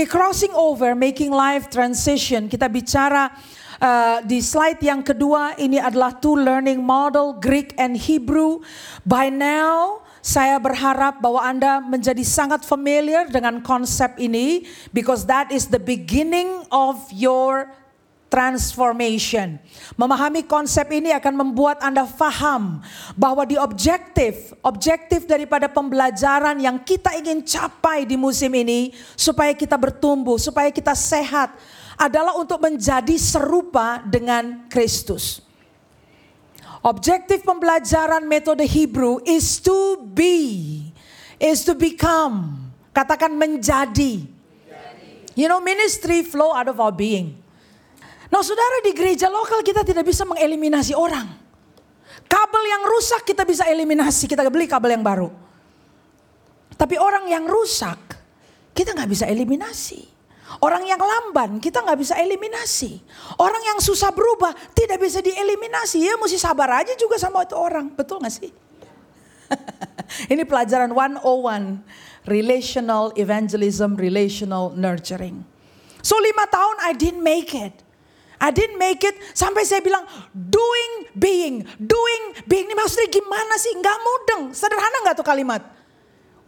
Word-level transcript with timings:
Oke, 0.00 0.16
crossing 0.16 0.56
over, 0.56 0.96
making 0.96 1.28
life 1.28 1.68
transition. 1.68 2.48
Kita 2.48 2.72
bicara 2.72 3.28
uh, 3.76 4.24
di 4.24 4.40
slide 4.40 4.80
yang 4.80 5.04
kedua 5.04 5.60
ini 5.60 5.76
adalah 5.76 6.16
two 6.16 6.40
learning 6.40 6.80
model 6.80 7.36
Greek 7.36 7.76
and 7.76 8.00
Hebrew. 8.00 8.64
By 9.04 9.28
now, 9.28 10.00
saya 10.24 10.56
berharap 10.56 11.20
bahwa 11.20 11.44
Anda 11.44 11.84
menjadi 11.84 12.24
sangat 12.24 12.64
familiar 12.64 13.28
dengan 13.28 13.60
konsep 13.60 14.16
ini 14.16 14.64
because 14.96 15.28
that 15.28 15.52
is 15.52 15.68
the 15.68 15.76
beginning 15.76 16.64
of 16.72 16.96
your 17.12 17.68
transformation. 18.30 19.58
Memahami 19.98 20.46
konsep 20.46 20.86
ini 20.94 21.10
akan 21.10 21.34
membuat 21.34 21.82
Anda 21.82 22.06
faham 22.06 22.78
bahwa 23.18 23.42
di 23.42 23.58
objektif, 23.58 24.54
objektif 24.62 25.26
daripada 25.26 25.66
pembelajaran 25.66 26.56
yang 26.62 26.78
kita 26.80 27.18
ingin 27.18 27.42
capai 27.42 28.06
di 28.06 28.14
musim 28.14 28.54
ini 28.54 28.94
supaya 29.18 29.50
kita 29.52 29.74
bertumbuh, 29.74 30.38
supaya 30.38 30.70
kita 30.70 30.94
sehat 30.94 31.52
adalah 31.98 32.38
untuk 32.38 32.62
menjadi 32.62 33.18
serupa 33.18 34.00
dengan 34.06 34.70
Kristus. 34.70 35.44
Objektif 36.80 37.44
pembelajaran 37.44 38.24
metode 38.24 38.64
Hebrew 38.64 39.20
is 39.28 39.60
to 39.60 40.00
be, 40.16 40.88
is 41.36 41.60
to 41.68 41.76
become. 41.76 42.72
Katakan 42.96 43.36
menjadi. 43.36 44.24
You 45.36 45.46
know, 45.46 45.60
ministry 45.60 46.24
flow 46.24 46.56
out 46.56 46.72
of 46.72 46.80
our 46.80 46.92
being. 46.92 47.39
Nah 48.30 48.42
saudara 48.46 48.78
di 48.86 48.94
gereja 48.94 49.26
lokal 49.26 49.60
kita 49.66 49.82
tidak 49.82 50.06
bisa 50.06 50.22
mengeliminasi 50.22 50.94
orang. 50.94 51.26
Kabel 52.30 52.62
yang 52.62 52.82
rusak 52.86 53.26
kita 53.26 53.42
bisa 53.42 53.66
eliminasi, 53.66 54.30
kita 54.30 54.46
beli 54.46 54.70
kabel 54.70 54.94
yang 54.94 55.02
baru. 55.02 55.34
Tapi 56.78 56.94
orang 56.94 57.26
yang 57.26 57.44
rusak 57.50 57.98
kita 58.70 58.94
nggak 58.94 59.10
bisa 59.10 59.26
eliminasi. 59.26 60.06
Orang 60.58 60.82
yang 60.82 60.98
lamban 60.98 61.62
kita 61.62 61.82
nggak 61.82 61.98
bisa 61.98 62.18
eliminasi. 62.18 62.98
Orang 63.38 63.62
yang 63.62 63.78
susah 63.78 64.10
berubah 64.10 64.54
tidak 64.74 64.98
bisa 64.98 65.22
dieliminasi. 65.22 66.02
Ya 66.02 66.18
mesti 66.18 66.38
sabar 66.38 66.82
aja 66.82 66.94
juga 66.98 67.18
sama 67.18 67.46
itu 67.46 67.54
orang. 67.54 67.90
Betul 67.94 68.18
nggak 68.22 68.34
sih? 68.34 68.50
Ini 70.32 70.42
pelajaran 70.46 70.90
101. 70.90 72.26
Relational 72.26 73.14
evangelism, 73.14 73.94
relational 73.94 74.74
nurturing. 74.74 75.42
So 76.02 76.18
lima 76.18 76.46
tahun 76.50 76.76
I 76.82 76.92
didn't 76.98 77.22
make 77.22 77.54
it. 77.54 77.89
I 78.40 78.48
didn't 78.48 78.80
make 78.80 79.04
it 79.04 79.20
sampai 79.36 79.68
saya 79.68 79.84
bilang 79.84 80.08
doing 80.32 81.12
being, 81.12 81.68
doing 81.76 82.22
being. 82.48 82.64
Ini 82.72 82.74
maksudnya 82.74 83.12
gimana 83.12 83.54
sih? 83.60 83.76
Gak 83.76 83.98
mudeng. 84.00 84.42
Sederhana 84.56 85.04
gak 85.04 85.20
tuh 85.20 85.26
kalimat? 85.28 85.60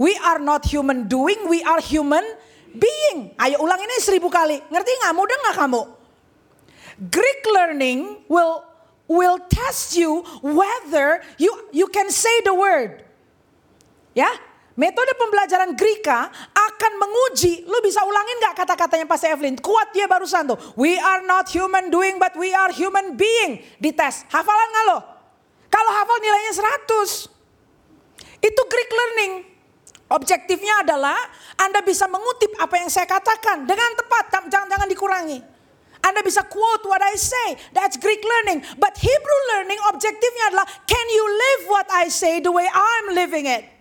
We 0.00 0.16
are 0.24 0.40
not 0.40 0.64
human 0.64 1.04
doing, 1.04 1.44
we 1.46 1.60
are 1.62 1.84
human 1.84 2.24
being. 2.72 3.36
Ayo 3.36 3.60
ulang 3.60 3.76
ini 3.76 4.00
seribu 4.00 4.32
kali. 4.32 4.64
Ngerti 4.72 4.90
gak? 5.04 5.12
Mudeng 5.12 5.40
gak 5.52 5.56
kamu? 5.60 5.82
Greek 7.12 7.42
learning 7.52 8.24
will 8.24 8.64
will 9.04 9.36
test 9.52 9.92
you 9.92 10.24
whether 10.40 11.20
you 11.36 11.52
you 11.76 11.84
can 11.92 12.08
say 12.08 12.32
the 12.48 12.56
word. 12.56 13.04
Ya, 14.16 14.28
Metode 14.72 15.12
pembelajaran 15.20 15.76
Greka 15.76 16.32
akan 16.52 16.92
menguji, 16.96 17.68
lu 17.68 17.76
bisa 17.84 18.00
ulangin 18.08 18.40
gak 18.40 18.64
kata-katanya 18.64 19.04
Pak 19.04 19.20
Evelyn? 19.28 19.60
Kuat 19.60 19.92
dia 19.92 20.08
barusan 20.08 20.48
tuh. 20.48 20.58
We 20.80 20.96
are 20.96 21.20
not 21.28 21.52
human 21.52 21.92
doing 21.92 22.16
but 22.16 22.32
we 22.40 22.56
are 22.56 22.72
human 22.72 23.12
being. 23.12 23.60
Dites, 23.76 24.24
hafalan 24.32 24.68
gak 24.72 24.84
lo? 24.88 24.98
Kalau 25.68 25.90
hafal 25.92 26.18
nilainya 26.24 26.52
100. 26.88 27.28
Itu 28.40 28.62
Greek 28.68 28.90
learning. 28.92 29.32
Objektifnya 30.12 30.84
adalah 30.84 31.16
Anda 31.56 31.80
bisa 31.80 32.04
mengutip 32.04 32.52
apa 32.60 32.76
yang 32.76 32.92
saya 32.92 33.08
katakan 33.08 33.64
dengan 33.64 33.96
tepat, 33.96 34.28
jangan-jangan 34.52 34.88
dikurangi. 34.88 35.40
Anda 36.02 36.20
bisa 36.20 36.44
quote 36.44 36.84
what 36.84 37.00
I 37.00 37.16
say. 37.16 37.56
That's 37.72 37.96
Greek 37.96 38.20
learning. 38.20 38.66
But 38.76 38.98
Hebrew 38.98 39.40
learning 39.56 39.80
objektifnya 39.88 40.52
adalah 40.52 40.66
can 40.84 41.06
you 41.08 41.24
live 41.24 41.62
what 41.70 41.88
I 41.88 42.10
say 42.10 42.42
the 42.42 42.50
way 42.50 42.66
I'm 42.68 43.16
living 43.16 43.48
it? 43.48 43.71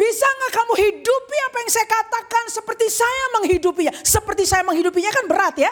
Bisa 0.00 0.24
nggak 0.24 0.52
kamu 0.56 0.74
hidupi 0.80 1.36
apa 1.44 1.56
yang 1.60 1.70
saya 1.76 1.84
katakan 1.84 2.44
seperti 2.48 2.88
saya 2.88 3.24
menghidupinya? 3.36 3.92
Seperti 4.00 4.48
saya 4.48 4.64
menghidupinya 4.64 5.12
kan 5.12 5.28
berat 5.28 5.60
ya. 5.60 5.68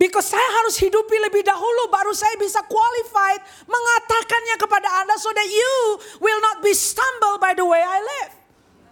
Because 0.00 0.32
saya 0.32 0.48
harus 0.64 0.80
hidupi 0.80 1.20
lebih 1.20 1.44
dahulu 1.44 1.92
baru 1.92 2.16
saya 2.16 2.32
bisa 2.40 2.64
qualified 2.64 3.44
mengatakannya 3.68 4.56
kepada 4.56 4.88
Anda 5.04 5.20
so 5.20 5.28
that 5.36 5.44
you 5.44 6.00
will 6.24 6.40
not 6.40 6.64
be 6.64 6.72
stumbled 6.72 7.44
by 7.44 7.52
the 7.52 7.68
way 7.68 7.84
I 7.84 8.00
live. 8.00 8.32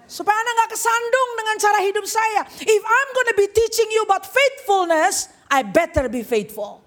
Supaya 0.04 0.36
Anda 0.36 0.52
nggak 0.52 0.72
kesandung 0.76 1.30
dengan 1.40 1.56
cara 1.56 1.78
hidup 1.80 2.04
saya. 2.04 2.44
If 2.60 2.82
I'm 2.84 3.08
gonna 3.16 3.36
be 3.40 3.48
teaching 3.48 3.88
you 3.96 4.04
about 4.04 4.28
faithfulness, 4.28 5.32
I 5.48 5.64
better 5.64 6.12
be 6.12 6.20
faithful. 6.20 6.84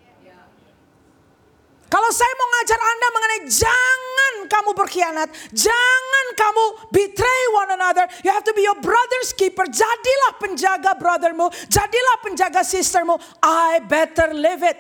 Kalau 1.91 2.07
saya 2.16 2.31
mau 2.40 2.47
ngajar 2.56 2.79
Anda 2.79 3.07
mengenai 3.12 3.41
jangan 3.52 4.34
kamu 4.47 4.69
berkhianat, 4.79 5.29
jangan 5.52 6.25
kamu 6.40 6.63
betray 6.88 7.44
one 7.52 7.72
another. 7.75 8.07
You 8.24 8.31
have 8.31 8.47
to 8.47 8.56
be 8.56 8.63
your 8.63 8.79
brother's 8.79 9.35
keeper. 9.35 9.68
Jadilah 9.68 10.40
penjaga 10.40 10.96
brothermu, 10.96 11.52
jadilah 11.68 12.18
penjaga 12.24 12.63
sistermu. 12.63 13.19
I 13.44 13.84
better 13.84 14.31
live 14.31 14.63
it. 14.63 14.79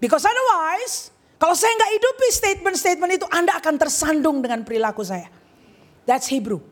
Because 0.00 0.24
otherwise, 0.24 1.12
kalau 1.36 1.52
saya 1.52 1.68
nggak 1.76 1.92
hidupi 2.00 2.26
statement-statement 2.32 3.10
itu, 3.20 3.26
Anda 3.28 3.60
akan 3.60 3.74
tersandung 3.76 4.40
dengan 4.40 4.64
perilaku 4.64 5.04
saya. 5.04 5.28
That's 6.08 6.32
Hebrew. 6.32 6.64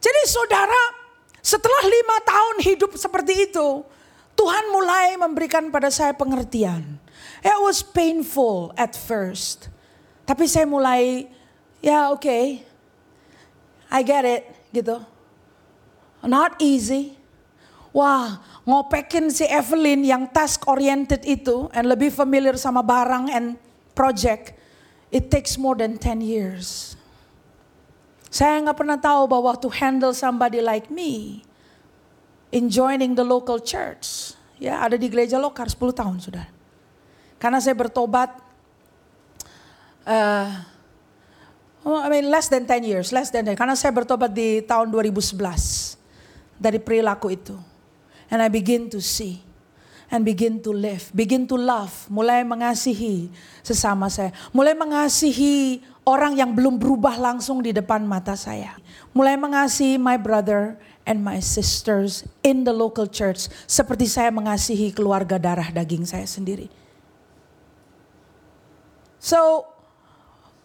Jadi 0.00 0.20
saudara, 0.24 0.96
setelah 1.44 1.84
lima 1.84 2.16
tahun 2.24 2.56
hidup 2.64 2.96
seperti 2.96 3.52
itu, 3.52 3.84
Tuhan 4.32 4.72
mulai 4.72 5.20
memberikan 5.20 5.68
pada 5.68 5.92
saya 5.92 6.16
pengertian. 6.16 6.99
It 7.40 7.56
was 7.60 7.80
painful 7.80 8.76
at 8.76 8.92
first. 8.92 9.72
Tapi 10.28 10.44
saya 10.44 10.68
mulai, 10.68 11.26
ya 11.80 12.12
oke, 12.12 12.20
okay, 12.20 12.62
I 13.88 14.00
get 14.04 14.28
it 14.28 14.44
gitu. 14.70 15.00
Not 16.20 16.60
easy. 16.60 17.16
Wah, 17.90 18.38
ngopekin 18.62 19.34
si 19.34 19.48
Evelyn 19.48 20.06
yang 20.06 20.30
task 20.30 20.68
oriented 20.70 21.26
itu 21.26 21.66
and 21.74 21.90
lebih 21.90 22.14
familiar 22.14 22.54
sama 22.54 22.86
barang 22.86 23.32
and 23.34 23.58
project, 23.98 24.54
it 25.10 25.26
takes 25.32 25.58
more 25.58 25.74
than 25.74 25.98
10 25.98 26.22
years. 26.22 26.94
Saya 28.30 28.62
nggak 28.62 28.78
pernah 28.78 28.94
tahu 28.94 29.26
bahwa 29.26 29.58
to 29.58 29.66
handle 29.74 30.14
somebody 30.14 30.62
like 30.62 30.86
me 30.86 31.42
in 32.54 32.70
joining 32.70 33.18
the 33.18 33.26
local 33.26 33.58
church, 33.58 34.38
ya 34.62 34.78
ada 34.78 34.94
di 34.94 35.10
gereja 35.10 35.34
lokal 35.34 35.66
10 35.66 35.90
tahun 35.90 36.16
sudah. 36.22 36.59
Karena 37.40 37.56
saya 37.56 37.72
bertobat, 37.72 38.36
uh, 40.04 40.48
I 41.80 42.08
mean 42.12 42.28
less 42.28 42.52
than 42.52 42.68
10 42.68 42.84
years, 42.84 43.08
less 43.10 43.32
than 43.32 43.48
10. 43.48 43.56
Karena 43.56 43.72
saya 43.72 43.96
bertobat 43.96 44.28
di 44.36 44.60
tahun 44.60 44.92
2011 44.92 45.96
dari 46.60 46.76
perilaku 46.76 47.32
itu. 47.32 47.56
And 48.28 48.44
I 48.44 48.52
begin 48.52 48.92
to 48.92 49.00
see 49.00 49.40
and 50.12 50.26
begin 50.26 50.60
to 50.60 50.74
live, 50.74 51.08
begin 51.16 51.46
to 51.46 51.56
love, 51.56 51.90
mulai 52.12 52.42
mengasihi 52.42 53.30
sesama 53.64 54.10
saya, 54.10 54.34
mulai 54.50 54.74
mengasihi 54.74 55.80
orang 56.02 56.36
yang 56.36 56.50
belum 56.52 56.76
berubah 56.76 57.16
langsung 57.16 57.62
di 57.62 57.70
depan 57.70 58.02
mata 58.02 58.34
saya, 58.34 58.74
mulai 59.14 59.38
mengasihi 59.38 59.96
my 59.96 60.18
brother 60.18 60.74
and 61.06 61.22
my 61.22 61.38
sisters 61.38 62.26
in 62.42 62.66
the 62.66 62.74
local 62.74 63.06
church 63.06 63.48
seperti 63.70 64.10
saya 64.10 64.34
mengasihi 64.34 64.90
keluarga 64.90 65.38
darah 65.38 65.70
daging 65.70 66.02
saya 66.02 66.26
sendiri. 66.26 66.66
So, 69.20 69.68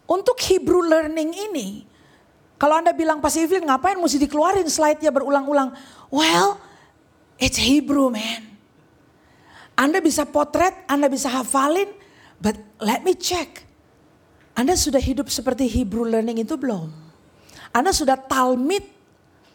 untuk 0.08 0.40
Hebrew 0.40 0.80
learning 0.88 1.36
ini, 1.36 1.84
kalau 2.56 2.80
Anda 2.80 2.96
bilang 2.96 3.20
pas 3.20 3.36
Evelyn 3.36 3.68
ngapain 3.68 4.00
mesti 4.00 4.16
dikeluarin 4.16 4.66
slide-nya 4.72 5.12
berulang-ulang? 5.12 5.76
Well, 6.08 6.56
it's 7.36 7.60
Hebrew 7.60 8.08
man. 8.08 8.56
Anda 9.76 10.00
bisa 10.00 10.24
potret, 10.24 10.72
Anda 10.88 11.12
bisa 11.12 11.28
hafalin, 11.28 11.92
but 12.40 12.56
let 12.80 13.04
me 13.04 13.12
check. 13.12 13.68
Anda 14.56 14.80
sudah 14.80 15.04
hidup 15.04 15.28
seperti 15.28 15.68
Hebrew 15.68 16.08
learning 16.08 16.48
itu 16.48 16.56
belum? 16.56 16.88
Anda 17.76 17.92
sudah 17.92 18.16
talmid 18.16 18.88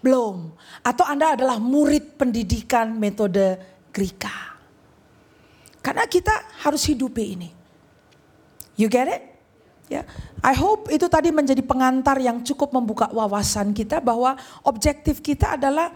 belum? 0.04 0.52
Atau 0.84 1.08
Anda 1.08 1.40
adalah 1.40 1.56
murid 1.56 2.20
pendidikan 2.20 3.00
metode 3.00 3.56
Greka? 3.88 4.60
Karena 5.80 6.04
kita 6.04 6.60
harus 6.60 6.84
hidupi 6.84 7.24
ini. 7.32 7.59
You 8.80 8.88
get 8.88 9.12
it? 9.12 9.22
Ya, 9.92 10.08
I 10.40 10.56
hope 10.56 10.88
itu 10.88 11.04
tadi 11.10 11.28
menjadi 11.34 11.60
pengantar 11.60 12.16
yang 12.16 12.40
cukup 12.40 12.72
membuka 12.72 13.10
wawasan 13.12 13.76
kita 13.76 14.00
bahwa 14.00 14.38
objektif 14.64 15.18
kita 15.20 15.58
adalah 15.58 15.92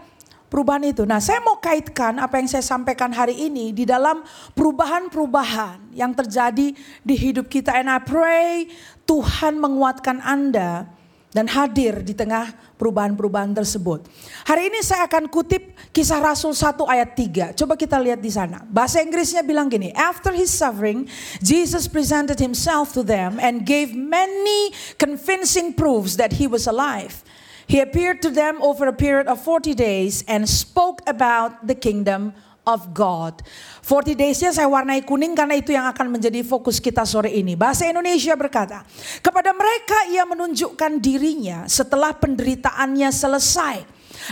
perubahan 0.51 0.85
itu. 0.85 1.07
Nah, 1.07 1.17
saya 1.17 1.41
mau 1.41 1.57
kaitkan 1.57 2.21
apa 2.21 2.37
yang 2.37 2.45
saya 2.45 2.61
sampaikan 2.61 3.09
hari 3.09 3.49
ini 3.49 3.73
di 3.73 3.87
dalam 3.87 4.21
perubahan-perubahan 4.53 5.95
yang 5.97 6.13
terjadi 6.13 6.75
di 7.01 7.15
hidup 7.15 7.49
kita. 7.49 7.73
And 7.73 7.89
I 7.89 8.03
pray 8.03 8.69
Tuhan 9.07 9.57
menguatkan 9.57 10.21
Anda 10.21 10.91
dan 11.35 11.51
hadir 11.51 11.99
di 11.99 12.15
tengah 12.15 12.55
perubahan-perubahan 12.79 13.51
tersebut. 13.51 14.07
Hari 14.47 14.71
ini 14.71 14.79
saya 14.79 15.03
akan 15.03 15.27
kutip 15.27 15.75
kisah 15.91 16.23
Rasul 16.23 16.55
1 16.55 16.79
ayat 16.87 17.11
3. 17.11 17.59
Coba 17.59 17.75
kita 17.75 17.99
lihat 17.99 18.23
di 18.23 18.31
sana. 18.31 18.63
Bahasa 18.63 19.03
Inggrisnya 19.03 19.43
bilang 19.43 19.67
gini, 19.67 19.91
After 19.91 20.31
his 20.31 20.47
suffering, 20.47 21.11
Jesus 21.43 21.91
presented 21.91 22.39
himself 22.39 22.95
to 22.95 23.03
them 23.03 23.35
and 23.43 23.67
gave 23.67 23.91
many 23.91 24.71
convincing 24.95 25.75
proofs 25.75 26.15
that 26.15 26.39
he 26.39 26.47
was 26.47 26.71
alive. 26.71 27.19
He 27.67 27.83
appeared 27.83 28.23
to 28.23 28.31
them 28.31 28.63
over 28.63 28.87
a 28.87 28.95
period 28.95 29.27
of 29.27 29.43
40 29.43 29.75
days 29.75 30.23
and 30.31 30.47
spoke 30.47 31.03
about 31.03 31.67
the 31.67 31.75
kingdom 31.75 32.31
of 32.65 32.91
God. 32.91 33.45
40 33.85 34.17
days-nya 34.17 34.51
saya 34.51 34.65
warnai 34.65 35.05
kuning 35.05 35.37
karena 35.37 35.55
itu 35.55 35.71
yang 35.71 35.85
akan 35.89 36.17
menjadi 36.17 36.41
fokus 36.41 36.81
kita 36.81 37.05
sore 37.05 37.31
ini. 37.31 37.53
Bahasa 37.53 37.85
Indonesia 37.85 38.33
berkata, 38.33 38.83
kepada 39.21 39.53
mereka 39.53 40.09
ia 40.09 40.25
menunjukkan 40.25 40.97
dirinya 40.99 41.69
setelah 41.69 42.11
penderitaannya 42.17 43.09
selesai. 43.13 43.77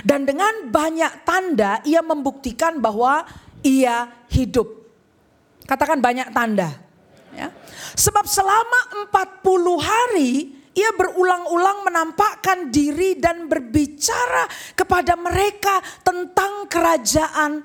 Dan 0.01 0.25
dengan 0.25 0.73
banyak 0.73 1.21
tanda 1.21 1.79
ia 1.85 2.01
membuktikan 2.01 2.81
bahwa 2.81 3.23
ia 3.61 4.09
hidup. 4.33 4.67
Katakan 5.69 6.01
banyak 6.01 6.33
tanda. 6.33 6.69
Ya. 7.33 7.49
Sebab 7.93 8.25
selama 8.25 9.09
40 9.09 9.77
hari 9.79 10.31
ia 10.73 10.89
berulang-ulang 10.97 11.85
menampakkan 11.85 12.73
diri 12.73 13.17
dan 13.21 13.45
berbicara 13.45 14.49
kepada 14.73 15.13
mereka 15.13 15.77
tentang 16.01 16.65
kerajaan 16.65 17.61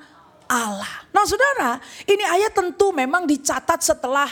Allah. 0.48 1.06
Nah 1.12 1.24
saudara, 1.28 1.78
ini 2.08 2.24
ayat 2.24 2.56
tentu 2.56 2.90
memang 2.90 3.28
dicatat 3.28 3.84
setelah 3.84 4.26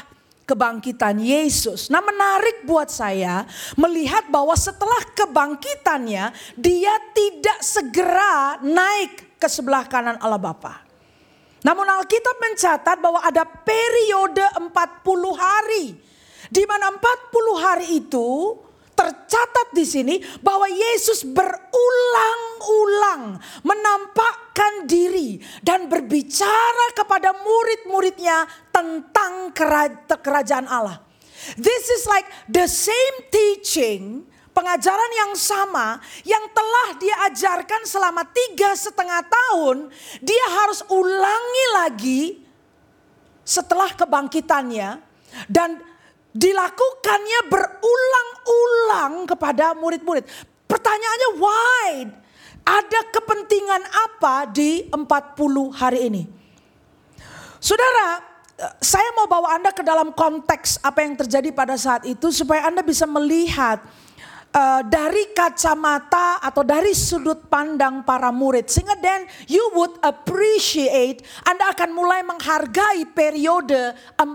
kebangkitan 0.48 1.20
Yesus. 1.20 1.92
Nah 1.92 2.00
menarik 2.00 2.64
buat 2.64 2.88
saya 2.88 3.44
melihat 3.76 4.26
bahwa 4.32 4.54
setelah 4.56 5.02
kebangkitannya 5.12 6.32
dia 6.56 6.94
tidak 7.12 7.58
segera 7.60 8.56
naik 8.64 9.36
ke 9.36 9.48
sebelah 9.50 9.84
kanan 9.84 10.16
Allah 10.22 10.40
Bapa. 10.40 10.86
Namun 11.66 11.82
Alkitab 11.82 12.36
mencatat 12.38 12.96
bahwa 13.02 13.20
ada 13.26 13.42
periode 13.42 14.46
40 14.54 14.70
hari. 15.34 15.98
Di 16.46 16.62
mana 16.62 16.94
40 16.94 17.58
hari 17.58 17.86
itu 18.06 18.54
tercatat 18.96 19.76
di 19.76 19.84
sini 19.84 20.16
bahwa 20.40 20.64
Yesus 20.66 21.28
berulang-ulang 21.28 23.36
menampakkan 23.60 24.88
diri 24.88 25.36
dan 25.60 25.92
berbicara 25.92 26.96
kepada 26.96 27.36
murid-muridnya 27.36 28.48
tentang 28.72 29.52
kerajaan 30.24 30.66
Allah. 30.66 31.04
This 31.60 31.92
is 31.92 32.08
like 32.08 32.24
the 32.48 32.64
same 32.64 33.16
teaching, 33.28 34.24
pengajaran 34.56 35.12
yang 35.20 35.36
sama 35.36 36.00
yang 36.24 36.48
telah 36.56 36.88
dia 36.96 37.28
ajarkan 37.28 37.84
selama 37.84 38.24
tiga 38.32 38.72
setengah 38.72 39.20
tahun, 39.28 39.92
dia 40.24 40.46
harus 40.64 40.80
ulangi 40.88 41.66
lagi 41.76 42.22
setelah 43.46 43.94
kebangkitannya 43.94 44.98
dan 45.46 45.78
dilakukannya 46.36 47.40
berulang-ulang 47.48 49.24
kepada 49.24 49.72
murid-murid. 49.72 50.28
Pertanyaannya 50.68 51.30
why? 51.40 51.88
Ada 52.66 53.00
kepentingan 53.14 53.82
apa 54.10 54.50
di 54.50 54.90
40 54.92 55.00
hari 55.72 56.12
ini? 56.12 56.22
Saudara, 57.62 58.20
saya 58.82 59.08
mau 59.16 59.30
bawa 59.30 59.56
Anda 59.56 59.70
ke 59.72 59.80
dalam 59.86 60.12
konteks 60.12 60.82
apa 60.82 61.04
yang 61.06 61.14
terjadi 61.16 61.52
pada 61.54 61.78
saat 61.78 62.04
itu 62.04 62.28
supaya 62.34 62.68
Anda 62.68 62.82
bisa 62.82 63.06
melihat 63.06 63.80
uh, 64.56 64.80
dari 64.88 65.36
kacamata 65.36 66.40
atau 66.40 66.64
dari 66.64 66.96
sudut 66.96 67.44
pandang 67.52 68.00
para 68.00 68.32
murid. 68.32 68.72
Sehingga 68.72 68.96
then 68.96 69.28
you 69.44 69.60
would 69.76 69.92
appreciate, 70.00 71.20
Anda 71.44 71.76
akan 71.76 71.92
mulai 71.92 72.24
menghargai 72.24 73.04
periode 73.12 73.92
40 74.16 74.32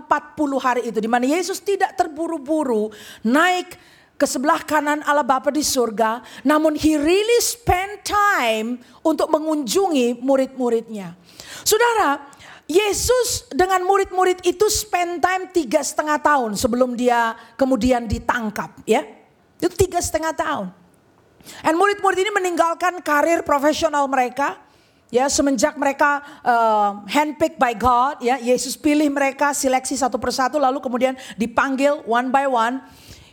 hari 0.62 0.82
itu. 0.86 0.98
di 1.02 1.10
mana 1.10 1.26
Yesus 1.26 1.58
tidak 1.58 1.98
terburu-buru 1.98 2.94
naik 3.26 3.74
ke 4.14 4.26
sebelah 4.28 4.62
kanan 4.62 5.02
Allah 5.02 5.26
Bapa 5.26 5.50
di 5.50 5.66
surga. 5.66 6.22
Namun 6.46 6.78
he 6.78 6.94
really 6.94 7.40
spend 7.42 8.06
time 8.06 8.78
untuk 9.02 9.26
mengunjungi 9.26 10.22
murid-muridnya. 10.22 11.18
Saudara, 11.66 12.22
Yesus 12.70 13.50
dengan 13.50 13.82
murid-murid 13.82 14.46
itu 14.46 14.70
spend 14.70 15.18
time 15.18 15.50
tiga 15.50 15.82
setengah 15.82 16.22
tahun 16.22 16.54
sebelum 16.54 16.94
dia 16.94 17.34
kemudian 17.58 18.06
ditangkap 18.06 18.78
ya. 18.86 19.21
Itu 19.62 19.70
tiga 19.78 20.02
setengah 20.02 20.34
tahun. 20.34 20.74
Dan 21.62 21.78
murid-murid 21.78 22.18
ini 22.18 22.34
meninggalkan 22.34 22.98
karir 22.98 23.46
profesional 23.46 24.10
mereka. 24.10 24.58
Ya, 25.12 25.28
semenjak 25.28 25.76
mereka 25.76 26.24
uh, 26.40 27.04
handpicked 27.04 27.60
by 27.60 27.76
God, 27.76 28.24
ya, 28.24 28.40
Yesus 28.40 28.80
pilih 28.80 29.12
mereka 29.12 29.52
seleksi 29.52 29.92
satu 29.92 30.16
persatu, 30.16 30.56
lalu 30.56 30.80
kemudian 30.80 31.12
dipanggil 31.36 32.00
one 32.08 32.32
by 32.32 32.48
one. 32.48 32.80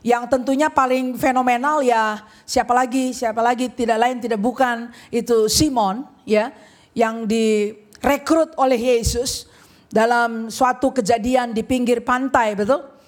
Yang 0.03 0.27
tentunya 0.27 0.67
paling 0.67 1.15
fenomenal 1.15 1.79
ya 1.79 2.23
siapa 2.43 2.75
lagi, 2.75 3.15
siapa 3.15 3.39
lagi 3.39 3.71
tidak 3.71 3.95
lain 3.95 4.19
tidak 4.19 4.43
bukan 4.43 4.91
itu 5.07 5.47
Simon, 5.47 6.03
ya, 6.27 6.51
yang 6.91 7.23
direkrut 7.23 8.51
oleh 8.59 8.99
Yesus 8.99 9.47
dalam 9.87 10.51
suatu 10.51 10.91
kejadian 10.91 11.55
di 11.55 11.63
pinggir 11.63 12.03
pantai, 12.03 12.59
betul? 12.59 12.98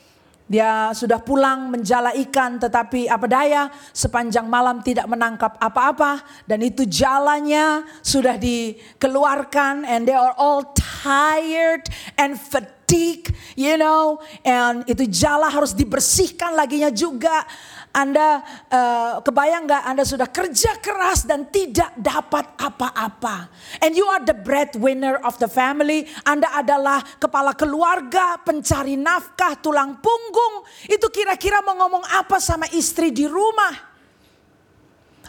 Dia 0.51 0.92
sudah 0.92 1.24
pulang 1.24 1.71
menjala 1.71 2.12
ikan 2.27 2.59
tetapi 2.59 3.07
apa 3.07 3.24
daya? 3.24 3.71
Sepanjang 3.95 4.51
malam 4.51 4.83
tidak 4.83 5.07
menangkap 5.07 5.56
apa-apa 5.56 6.19
dan 6.44 6.59
itu 6.59 6.83
jalannya 6.83 7.88
sudah 8.03 8.36
dikeluarkan 8.36 9.88
and 9.88 10.03
they 10.03 10.18
are 10.18 10.36
all 10.36 10.75
tired 10.75 11.88
and 12.19 12.36
fatigued 12.36 13.31
you 13.56 13.80
know? 13.80 14.19
And 14.44 14.83
itu 14.92 15.07
jala 15.07 15.48
harus 15.48 15.71
dibersihkan 15.71 16.51
laginya 16.51 16.92
juga 16.92 17.48
anda 17.91 18.39
uh, 18.71 19.19
kebayang 19.19 19.67
nggak 19.67 19.83
Anda 19.83 20.03
sudah 20.07 20.31
kerja 20.31 20.79
keras 20.79 21.27
dan 21.27 21.51
tidak 21.51 21.91
dapat 21.99 22.47
apa-apa. 22.55 23.51
And 23.83 23.91
you 23.91 24.07
are 24.07 24.23
the 24.23 24.31
breadwinner 24.31 25.19
of 25.27 25.35
the 25.43 25.51
family. 25.51 26.07
Anda 26.23 26.55
adalah 26.55 27.03
kepala 27.19 27.51
keluarga, 27.51 28.39
pencari 28.39 28.95
nafkah, 28.95 29.59
tulang 29.59 29.99
punggung. 29.99 30.63
Itu 30.88 31.11
kira-kira 31.11 31.59
mau 31.59 31.75
ngomong 31.83 32.07
apa 32.15 32.39
sama 32.39 32.63
istri 32.71 33.11
di 33.11 33.27
rumah? 33.27 33.75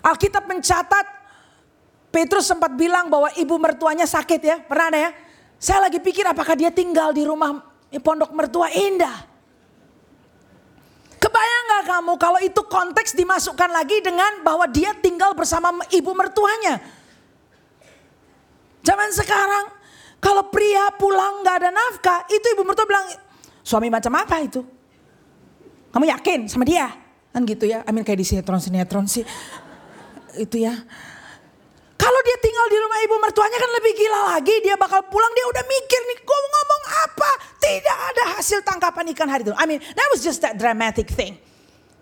Alkitab 0.02 0.46
mencatat 0.46 1.22
Petrus 2.12 2.44
sempat 2.44 2.76
bilang 2.76 3.08
bahwa 3.08 3.32
ibu 3.34 3.58
mertuanya 3.58 4.06
sakit 4.06 4.40
ya. 4.44 4.56
Pernah 4.62 4.86
ada 4.92 4.98
ya? 5.00 5.10
Saya 5.58 5.88
lagi 5.88 5.98
pikir 5.98 6.28
apakah 6.28 6.54
dia 6.54 6.70
tinggal 6.70 7.10
di 7.10 7.26
rumah 7.26 7.58
pondok 8.04 8.31
mertua 8.36 8.70
indah. 8.70 9.31
Kebayang 11.32 11.65
gak 11.65 11.84
kamu 11.96 12.12
kalau 12.20 12.41
itu 12.44 12.60
konteks 12.69 13.17
dimasukkan 13.17 13.72
lagi 13.72 14.05
dengan 14.05 14.44
bahwa 14.44 14.69
dia 14.69 14.93
tinggal 14.93 15.32
bersama 15.32 15.72
ibu 15.89 16.12
mertuanya. 16.12 16.77
Zaman 18.84 19.08
sekarang 19.17 19.72
kalau 20.20 20.53
pria 20.53 20.93
pulang 21.01 21.41
gak 21.41 21.65
ada 21.65 21.72
nafkah 21.72 22.29
itu 22.29 22.53
ibu 22.53 22.69
mertua 22.69 22.84
bilang 22.84 23.08
suami 23.65 23.89
macam 23.89 24.12
apa 24.20 24.44
itu? 24.44 24.60
Kamu 25.89 26.05
yakin 26.05 26.53
sama 26.53 26.69
dia? 26.69 26.93
Kan 27.32 27.48
gitu 27.48 27.65
ya, 27.65 27.81
amin 27.89 28.05
kayak 28.05 28.20
di 28.20 28.29
sinetron-sinetron 28.29 29.08
sih. 29.08 29.24
Itu 30.36 30.60
ya. 30.60 30.77
Kalau 32.02 32.20
dia 32.26 32.34
tinggal 32.42 32.66
di 32.66 32.78
rumah 32.82 32.98
ibu 33.06 33.14
mertuanya 33.22 33.58
kan 33.62 33.70
lebih 33.78 33.92
gila 33.94 34.20
lagi. 34.34 34.58
Dia 34.66 34.74
bakal 34.74 35.06
pulang 35.06 35.30
dia 35.38 35.46
udah 35.46 35.62
mikir 35.62 36.00
nih 36.02 36.18
gue 36.18 36.40
ngomong 36.50 36.82
apa. 37.06 37.30
Tidak 37.62 37.98
ada 38.10 38.22
hasil 38.34 38.58
tangkapan 38.66 39.14
ikan 39.14 39.30
hari 39.30 39.46
itu. 39.46 39.54
I 39.54 39.70
mean 39.70 39.78
that 39.78 40.08
was 40.10 40.18
just 40.18 40.42
that 40.42 40.58
dramatic 40.58 41.06
thing. 41.06 41.38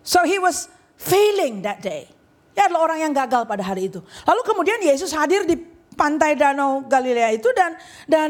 So 0.01 0.25
he 0.25 0.41
was 0.41 0.73
failing 0.97 1.61
that 1.69 1.85
day. 1.85 2.09
Dia 2.57 2.73
adalah 2.73 2.89
orang 2.89 2.99
yang 3.05 3.13
gagal 3.13 3.45
pada 3.45 3.61
hari 3.61 3.93
itu. 3.93 4.01
Lalu 4.25 4.41
kemudian 4.49 4.81
Yesus 4.81 5.13
hadir 5.13 5.45
di 5.45 5.61
pantai 5.93 6.33
danau 6.33 6.81
Galilea 6.89 7.37
itu 7.37 7.53
dan 7.53 7.77
dan 8.09 8.29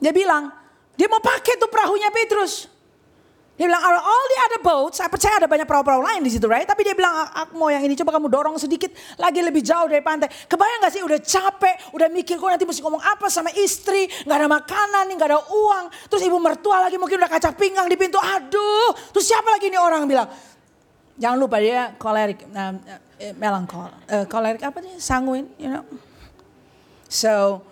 dia 0.00 0.12
bilang 0.16 0.48
dia 0.96 1.04
mau 1.12 1.20
pakai 1.20 1.60
tuh 1.60 1.68
perahunya 1.68 2.08
Petrus. 2.08 2.72
Dia 3.56 3.64
bilang, 3.72 3.80
all 3.80 4.26
the 4.28 4.38
other 4.44 4.60
boats, 4.60 5.00
saya 5.00 5.08
percaya 5.08 5.40
ada 5.40 5.48
banyak 5.48 5.64
perahu-perahu 5.64 6.04
lain 6.04 6.20
di 6.20 6.28
situ, 6.28 6.44
right? 6.44 6.68
Tapi 6.68 6.84
dia 6.84 6.92
bilang, 6.92 7.24
aku 7.32 7.56
mau 7.56 7.72
yang 7.72 7.80
ini, 7.88 7.96
coba 7.96 8.20
kamu 8.20 8.28
dorong 8.28 8.56
sedikit 8.60 8.92
lagi 9.16 9.40
lebih 9.40 9.64
jauh 9.64 9.88
dari 9.88 10.04
pantai. 10.04 10.28
Kebayang 10.28 10.84
gak 10.84 10.92
sih 10.92 11.00
udah 11.00 11.16
capek, 11.16 11.76
udah 11.96 12.08
mikir 12.12 12.36
kok 12.36 12.52
nanti 12.52 12.68
mesti 12.68 12.84
ngomong 12.84 13.00
apa 13.00 13.32
sama 13.32 13.48
istri, 13.56 14.12
gak 14.28 14.44
ada 14.44 14.44
makanan, 14.44 15.08
gak 15.16 15.28
ada 15.32 15.40
uang. 15.40 15.88
Terus 16.12 16.22
ibu 16.28 16.36
mertua 16.36 16.84
lagi 16.84 17.00
mungkin 17.00 17.16
udah 17.16 17.32
kaca 17.32 17.56
pinggang 17.56 17.88
di 17.88 17.96
pintu, 17.96 18.20
aduh. 18.20 18.92
Terus 19.16 19.24
siapa 19.24 19.48
lagi 19.48 19.72
ini 19.72 19.80
orang 19.80 20.04
bilang, 20.04 20.28
jangan 21.16 21.40
lupa 21.40 21.56
dia 21.56 21.96
kolerik, 21.96 22.44
uh, 22.52 22.76
melankol, 23.40 23.88
uh, 23.88 24.28
kolerik 24.28 24.60
apa 24.68 24.84
nih, 24.84 25.00
sanguin, 25.00 25.48
you 25.56 25.72
know. 25.72 25.80
So, 27.08 27.64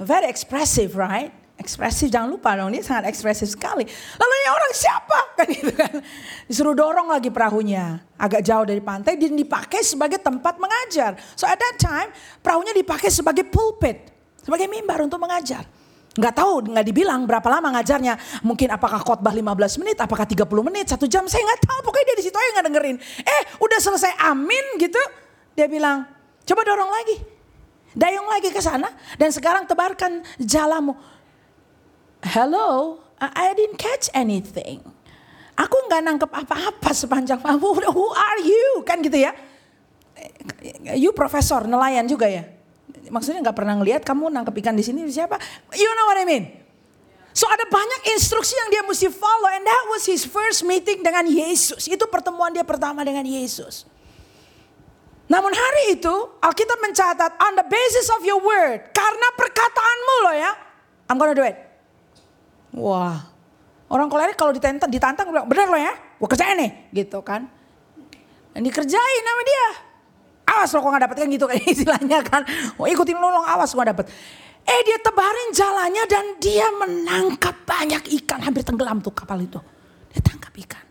very 0.00 0.24
expressive, 0.24 0.96
right? 0.96 1.36
Ekspresif, 1.58 2.06
jangan 2.08 2.30
lupa 2.30 2.54
dong 2.54 2.70
dia 2.70 2.80
sangat 2.86 3.10
ekspresif 3.10 3.50
sekali. 3.50 3.84
Lalu 4.16 4.32
ini 4.32 4.48
orang 4.48 4.72
siapa? 4.72 5.18
Kan 5.38 5.46
gitu 5.50 5.72
kan. 5.74 5.92
Disuruh 6.46 6.74
dorong 6.74 7.10
lagi 7.10 7.30
perahunya 7.30 8.02
agak 8.18 8.42
jauh 8.42 8.66
dari 8.66 8.82
pantai 8.82 9.14
dan 9.18 9.34
dipakai 9.34 9.82
sebagai 9.82 10.18
tempat 10.18 10.58
mengajar. 10.58 11.14
So 11.38 11.46
at 11.46 11.58
that 11.58 11.76
time 11.78 12.10
perahunya 12.42 12.74
dipakai 12.74 13.10
sebagai 13.10 13.46
pulpit, 13.46 14.10
sebagai 14.42 14.66
mimbar 14.66 15.02
untuk 15.06 15.22
mengajar. 15.22 15.66
Nggak 16.18 16.34
tahu, 16.34 16.74
nggak 16.74 16.86
dibilang 16.90 17.22
berapa 17.30 17.46
lama 17.46 17.78
ngajarnya. 17.78 18.42
Mungkin 18.42 18.74
apakah 18.74 18.98
khotbah 18.98 19.30
15 19.30 19.78
menit, 19.78 20.02
apakah 20.02 20.26
30 20.26 20.50
menit, 20.66 20.90
satu 20.90 21.06
jam, 21.06 21.22
saya 21.30 21.46
nggak 21.46 21.62
tahu. 21.62 21.78
Pokoknya 21.86 22.06
dia 22.10 22.16
di 22.18 22.24
situ 22.26 22.34
aja 22.34 22.50
nggak 22.58 22.66
dengerin. 22.66 22.96
Eh, 23.22 23.42
udah 23.62 23.78
selesai 23.78 24.18
amin 24.26 24.82
gitu. 24.82 24.98
Dia 25.54 25.70
bilang, 25.70 26.02
coba 26.42 26.66
dorong 26.66 26.90
lagi. 26.90 27.16
Dayung 27.94 28.26
lagi 28.26 28.50
ke 28.50 28.58
sana. 28.58 28.90
Dan 29.14 29.30
sekarang 29.30 29.70
tebarkan 29.70 30.26
jalamu. 30.42 30.98
Hello, 32.24 32.98
I 33.18 33.54
didn't 33.54 33.78
catch 33.78 34.10
anything. 34.14 34.82
Aku 35.58 35.74
nggak 35.90 36.02
nangkep 36.06 36.30
apa-apa 36.30 36.90
sepanjang 36.94 37.42
malam. 37.42 37.58
Who 37.98 38.06
are 38.14 38.40
you? 38.42 38.86
Kan 38.86 39.02
gitu 39.02 39.18
ya. 39.18 39.34
You 40.94 41.14
profesor, 41.14 41.66
nelayan 41.66 42.06
juga 42.06 42.26
ya 42.26 42.58
maksudnya 43.10 43.40
nggak 43.44 43.56
pernah 43.56 43.74
ngelihat 43.80 44.02
kamu 44.04 44.30
nangkep 44.32 44.54
ikan 44.64 44.76
di 44.76 44.84
sini 44.84 45.04
siapa? 45.08 45.36
You 45.74 45.88
know 45.96 46.06
what 46.08 46.20
I 46.20 46.26
mean? 46.28 46.44
So 47.32 47.46
ada 47.46 47.64
banyak 47.70 48.18
instruksi 48.18 48.56
yang 48.56 48.68
dia 48.72 48.82
mesti 48.82 49.08
follow 49.14 49.50
and 49.52 49.62
that 49.62 49.84
was 49.94 50.02
his 50.08 50.26
first 50.26 50.66
meeting 50.66 51.06
dengan 51.06 51.22
Yesus. 51.28 51.86
Itu 51.86 52.10
pertemuan 52.10 52.50
dia 52.50 52.66
pertama 52.66 53.04
dengan 53.06 53.22
Yesus. 53.22 53.86
Namun 55.28 55.52
hari 55.52 56.00
itu 56.00 56.14
Alkitab 56.40 56.80
mencatat 56.80 57.32
on 57.36 57.52
the 57.60 57.66
basis 57.68 58.08
of 58.16 58.24
your 58.24 58.40
word. 58.40 58.80
Karena 58.96 59.28
perkataanmu 59.36 60.16
loh 60.24 60.34
ya. 60.34 60.52
I'm 61.08 61.20
gonna 61.20 61.36
do 61.36 61.44
it. 61.44 61.67
Wah. 62.76 63.24
Orang 63.88 64.12
kolerik 64.12 64.36
kalau 64.36 64.52
ditantang, 64.52 64.92
ditantang 64.92 65.32
bilang 65.32 65.48
bener 65.48 65.66
loh 65.68 65.80
ya. 65.80 65.94
Gue 66.20 66.28
kerjain 66.28 66.56
nih. 66.60 66.70
Gitu 66.92 67.18
kan. 67.24 67.48
Dan 68.52 68.60
dikerjain 68.64 69.22
sama 69.24 69.42
dia 69.44 69.88
awas 70.48 70.72
lo 70.72 70.80
kok 70.80 70.90
gak 70.96 71.04
dapet 71.04 71.16
kan 71.20 71.28
gitu 71.28 71.44
kan 71.44 71.56
istilahnya 71.76 72.18
kan. 72.24 72.42
Oh 72.80 72.88
ikutin 72.88 73.16
lo, 73.20 73.28
lo 73.28 73.44
awas 73.44 73.70
gak 73.76 73.88
dapet. 73.92 74.06
Eh 74.68 74.80
dia 74.84 74.98
tebarin 75.00 75.48
jalannya 75.52 76.04
dan 76.08 76.24
dia 76.40 76.66
menangkap 76.72 77.56
banyak 77.64 78.02
ikan. 78.24 78.40
Hampir 78.40 78.64
tenggelam 78.64 79.00
tuh 79.00 79.12
kapal 79.12 79.40
itu. 79.40 79.60
Dia 80.12 80.20
tangkap 80.24 80.52
ikan. 80.66 80.84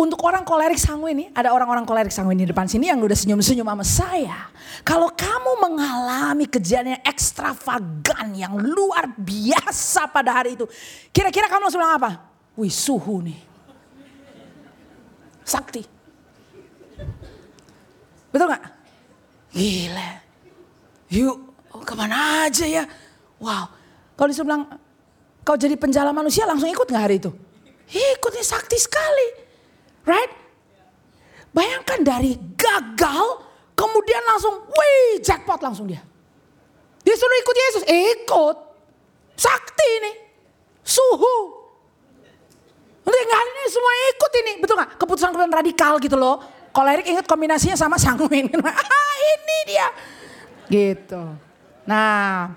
Untuk 0.00 0.16
orang 0.24 0.48
kolerik 0.48 0.80
sanguin 0.80 1.12
ini, 1.12 1.26
ada 1.36 1.52
orang-orang 1.52 1.84
kolerik 1.84 2.08
sanguin 2.08 2.40
di 2.40 2.48
depan 2.48 2.64
sini 2.64 2.88
yang 2.88 3.04
udah 3.04 3.12
senyum-senyum 3.12 3.68
sama 3.68 3.84
saya. 3.84 4.48
Kalau 4.80 5.12
kamu 5.12 5.60
mengalami 5.60 6.48
kejadian 6.48 6.96
yang 6.96 7.04
ekstravagan, 7.04 8.32
yang 8.32 8.56
luar 8.56 9.12
biasa 9.12 10.08
pada 10.08 10.40
hari 10.40 10.56
itu. 10.56 10.64
Kira-kira 11.12 11.52
kamu 11.52 11.68
langsung 11.68 11.84
bilang 11.84 12.00
apa? 12.00 12.16
Wih 12.56 12.72
suhu 12.72 13.20
nih. 13.28 13.36
Sakti. 15.44 15.84
Betul 18.32 18.56
gak? 18.56 18.64
Gila. 19.52 20.10
Yuk, 21.12 21.36
oh, 21.76 21.84
ke 21.84 21.92
mana 21.92 22.48
aja 22.48 22.64
ya? 22.64 22.88
Wow. 23.36 23.68
Kalau 24.16 24.28
disuruh 24.32 24.48
bilang, 24.48 24.64
kau 25.44 25.60
jadi 25.60 25.76
penjala 25.76 26.08
manusia 26.16 26.48
langsung 26.48 26.72
ikut 26.72 26.88
gak 26.88 27.04
hari 27.04 27.20
itu? 27.20 27.28
Ikutnya 27.92 28.40
sakti 28.40 28.80
sekali. 28.80 29.49
Right? 30.04 30.32
Bayangkan 31.50 32.00
dari 32.06 32.38
gagal, 32.54 33.24
kemudian 33.74 34.22
langsung, 34.24 34.64
wih 34.70 35.18
jackpot 35.20 35.60
langsung 35.60 35.90
dia. 35.90 36.00
Dia 37.02 37.14
suruh 37.16 37.38
ikut 37.40 37.56
Yesus, 37.56 37.84
ikut. 37.88 38.56
Sakti 39.34 39.88
ini. 40.04 40.12
Suhu. 40.84 41.36
Nanti 43.00 43.20
nggak 43.24 43.42
ini 43.42 43.62
semua 43.72 43.92
ikut 44.14 44.32
ini. 44.36 44.52
Betul 44.60 44.74
gak? 44.78 44.90
Keputusan-keputusan 45.00 45.50
radikal 45.50 45.96
gitu 45.98 46.14
loh 46.14 46.60
kolerik 46.70 47.06
ingat 47.06 47.26
kombinasinya 47.26 47.76
sama 47.76 47.98
sanguin. 47.98 48.48
ah 48.66 49.14
ini 49.36 49.58
dia. 49.66 49.88
Gitu. 50.70 51.22
Nah 51.86 52.54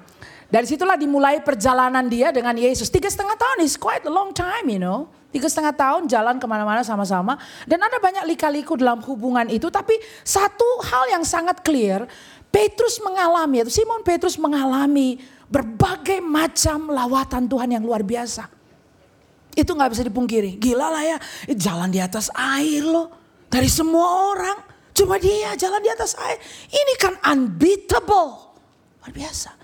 dari 0.48 0.70
situlah 0.70 0.96
dimulai 0.96 1.42
perjalanan 1.42 2.06
dia 2.06 2.30
dengan 2.30 2.54
Yesus. 2.54 2.88
Tiga 2.94 3.10
setengah 3.10 3.36
tahun 3.36 3.66
is 3.66 3.76
quite 3.76 4.06
a 4.06 4.14
long 4.14 4.32
time 4.32 4.66
you 4.70 4.80
know. 4.82 5.10
Tiga 5.34 5.50
setengah 5.50 5.74
tahun 5.74 6.06
jalan 6.06 6.38
ke 6.38 6.46
mana-mana 6.46 6.86
sama-sama. 6.86 7.42
Dan 7.66 7.82
ada 7.82 7.98
banyak 7.98 8.30
lika-liku 8.30 8.78
dalam 8.78 9.02
hubungan 9.02 9.50
itu. 9.50 9.66
Tapi 9.74 9.98
satu 10.22 10.86
hal 10.86 11.10
yang 11.18 11.26
sangat 11.26 11.66
clear. 11.66 12.06
Petrus 12.54 13.02
mengalami, 13.02 13.66
atau 13.66 13.74
Simon 13.74 14.06
Petrus 14.06 14.38
mengalami 14.38 15.18
berbagai 15.50 16.22
macam 16.22 16.94
lawatan 16.94 17.50
Tuhan 17.50 17.74
yang 17.74 17.82
luar 17.82 18.06
biasa. 18.06 18.46
Itu 19.58 19.74
nggak 19.74 19.90
bisa 19.90 20.06
dipungkiri. 20.06 20.62
Gila 20.62 20.94
lah 20.94 21.02
ya, 21.02 21.18
jalan 21.50 21.90
di 21.90 21.98
atas 21.98 22.30
air 22.30 22.86
loh 22.86 23.10
dari 23.50 23.66
semua 23.66 24.38
orang. 24.38 24.58
Cuma 24.94 25.18
dia 25.18 25.58
jalan 25.58 25.82
di 25.82 25.90
atas 25.90 26.14
air. 26.14 26.38
Ini 26.70 26.94
kan 27.02 27.18
unbeatable. 27.26 28.54
Luar 29.02 29.10
biasa. 29.10 29.63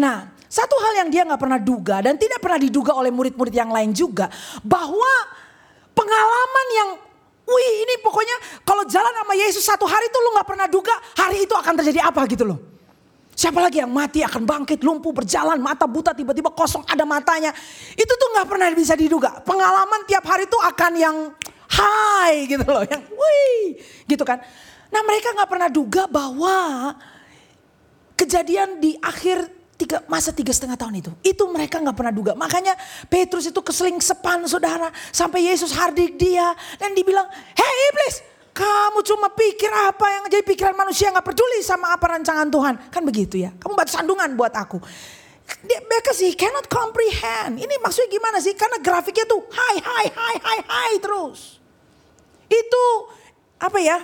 Nah 0.00 0.32
satu 0.48 0.74
hal 0.80 1.04
yang 1.04 1.08
dia 1.12 1.22
nggak 1.28 1.38
pernah 1.38 1.60
duga 1.60 2.00
dan 2.00 2.16
tidak 2.16 2.40
pernah 2.40 2.56
diduga 2.56 2.96
oleh 2.96 3.12
murid-murid 3.12 3.52
yang 3.52 3.68
lain 3.68 3.92
juga. 3.92 4.32
Bahwa 4.64 5.12
pengalaman 5.92 6.66
yang 6.72 6.90
wih 7.44 7.72
ini 7.84 7.94
pokoknya 8.00 8.64
kalau 8.64 8.88
jalan 8.88 9.12
sama 9.12 9.34
Yesus 9.36 9.62
satu 9.62 9.84
hari 9.84 10.08
itu 10.08 10.18
lu 10.18 10.32
nggak 10.34 10.48
pernah 10.48 10.66
duga 10.66 10.94
hari 11.20 11.44
itu 11.44 11.52
akan 11.52 11.74
terjadi 11.84 12.08
apa 12.08 12.24
gitu 12.26 12.48
loh. 12.48 12.58
Siapa 13.36 13.56
lagi 13.56 13.80
yang 13.80 13.88
mati 13.88 14.20
akan 14.20 14.44
bangkit, 14.44 14.84
lumpuh, 14.84 15.16
berjalan, 15.16 15.56
mata 15.64 15.88
buta, 15.88 16.12
tiba-tiba 16.12 16.52
kosong 16.52 16.84
ada 16.84 17.08
matanya. 17.08 17.48
Itu 17.96 18.12
tuh 18.12 18.28
nggak 18.36 18.44
pernah 18.44 18.68
bisa 18.76 18.92
diduga. 18.92 19.40
Pengalaman 19.40 20.04
tiap 20.04 20.28
hari 20.28 20.44
itu 20.44 20.58
akan 20.60 20.92
yang 20.98 21.16
hai 21.72 22.44
gitu 22.50 22.66
loh, 22.68 22.84
yang 22.84 23.00
wih 23.00 23.80
gitu 24.04 24.26
kan. 24.28 24.44
Nah 24.92 25.00
mereka 25.06 25.32
nggak 25.32 25.48
pernah 25.48 25.70
duga 25.72 26.04
bahwa 26.10 26.92
kejadian 28.18 28.76
di 28.82 28.98
akhir 29.00 29.59
tiga, 29.80 30.04
masa 30.04 30.28
tiga 30.36 30.52
setengah 30.52 30.76
tahun 30.76 31.00
itu. 31.00 31.10
Itu 31.24 31.48
mereka 31.48 31.80
nggak 31.80 31.96
pernah 31.96 32.12
duga. 32.12 32.32
Makanya 32.36 32.76
Petrus 33.08 33.48
itu 33.48 33.60
keseling 33.64 33.96
sepan 34.04 34.44
saudara. 34.44 34.92
Sampai 35.08 35.48
Yesus 35.48 35.72
hardik 35.72 36.20
dia. 36.20 36.52
Dan 36.76 36.92
dibilang, 36.92 37.24
hei 37.56 37.76
iblis 37.88 38.28
kamu 38.50 39.00
cuma 39.06 39.32
pikir 39.32 39.70
apa 39.70 40.06
yang 40.10 40.24
jadi 40.28 40.44
pikiran 40.44 40.74
manusia 40.76 41.08
nggak 41.08 41.24
peduli 41.32 41.64
sama 41.64 41.96
apa 41.96 42.18
rancangan 42.18 42.50
Tuhan. 42.50 42.74
Kan 42.92 43.02
begitu 43.08 43.40
ya. 43.40 43.56
Kamu 43.56 43.72
batu 43.72 43.96
sandungan 43.96 44.36
buat 44.36 44.52
aku. 44.52 44.76
Dia, 45.66 45.82
he 46.22 46.36
cannot 46.38 46.68
comprehend. 46.70 47.58
Ini 47.58 47.74
maksudnya 47.82 48.10
gimana 48.10 48.38
sih? 48.38 48.54
Karena 48.54 48.78
grafiknya 48.78 49.26
tuh 49.26 49.42
high, 49.50 49.80
high, 49.82 50.10
high, 50.12 50.38
high, 50.38 50.62
high 50.62 50.96
terus. 51.02 51.58
Itu 52.46 52.84
apa 53.58 53.78
ya? 53.82 53.98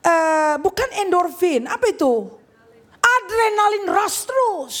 Uh, 0.00 0.56
bukan 0.64 0.88
endorfin, 1.04 1.68
apa 1.68 1.92
itu? 1.92 2.30
Adrenalin 3.00 3.86
rush 3.90 4.18
terus. 4.24 4.76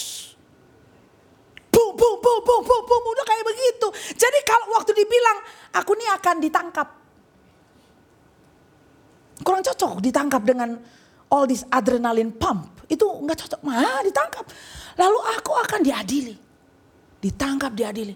Boom, 1.70 1.94
boom, 1.94 2.16
boom, 2.18 2.40
boom, 2.42 2.62
boom, 2.66 2.82
boom, 2.82 3.02
udah 3.14 3.24
kayak 3.26 3.44
begitu. 3.46 3.86
Jadi 4.18 4.38
kalau 4.42 4.74
waktu 4.74 4.90
dibilang, 4.94 5.38
aku 5.74 5.94
ini 5.94 6.06
akan 6.10 6.36
ditangkap. 6.42 6.88
Kurang 9.40 9.62
cocok 9.64 10.04
ditangkap 10.04 10.42
dengan 10.44 10.76
all 11.30 11.46
this 11.46 11.64
adrenalin 11.70 12.34
pump. 12.34 12.84
Itu 12.90 13.06
nggak 13.22 13.38
cocok, 13.46 13.60
mah 13.62 14.02
ditangkap. 14.02 14.44
Lalu 14.98 15.18
aku 15.38 15.52
akan 15.54 15.80
diadili. 15.80 16.34
Ditangkap, 17.22 17.72
diadili. 17.72 18.12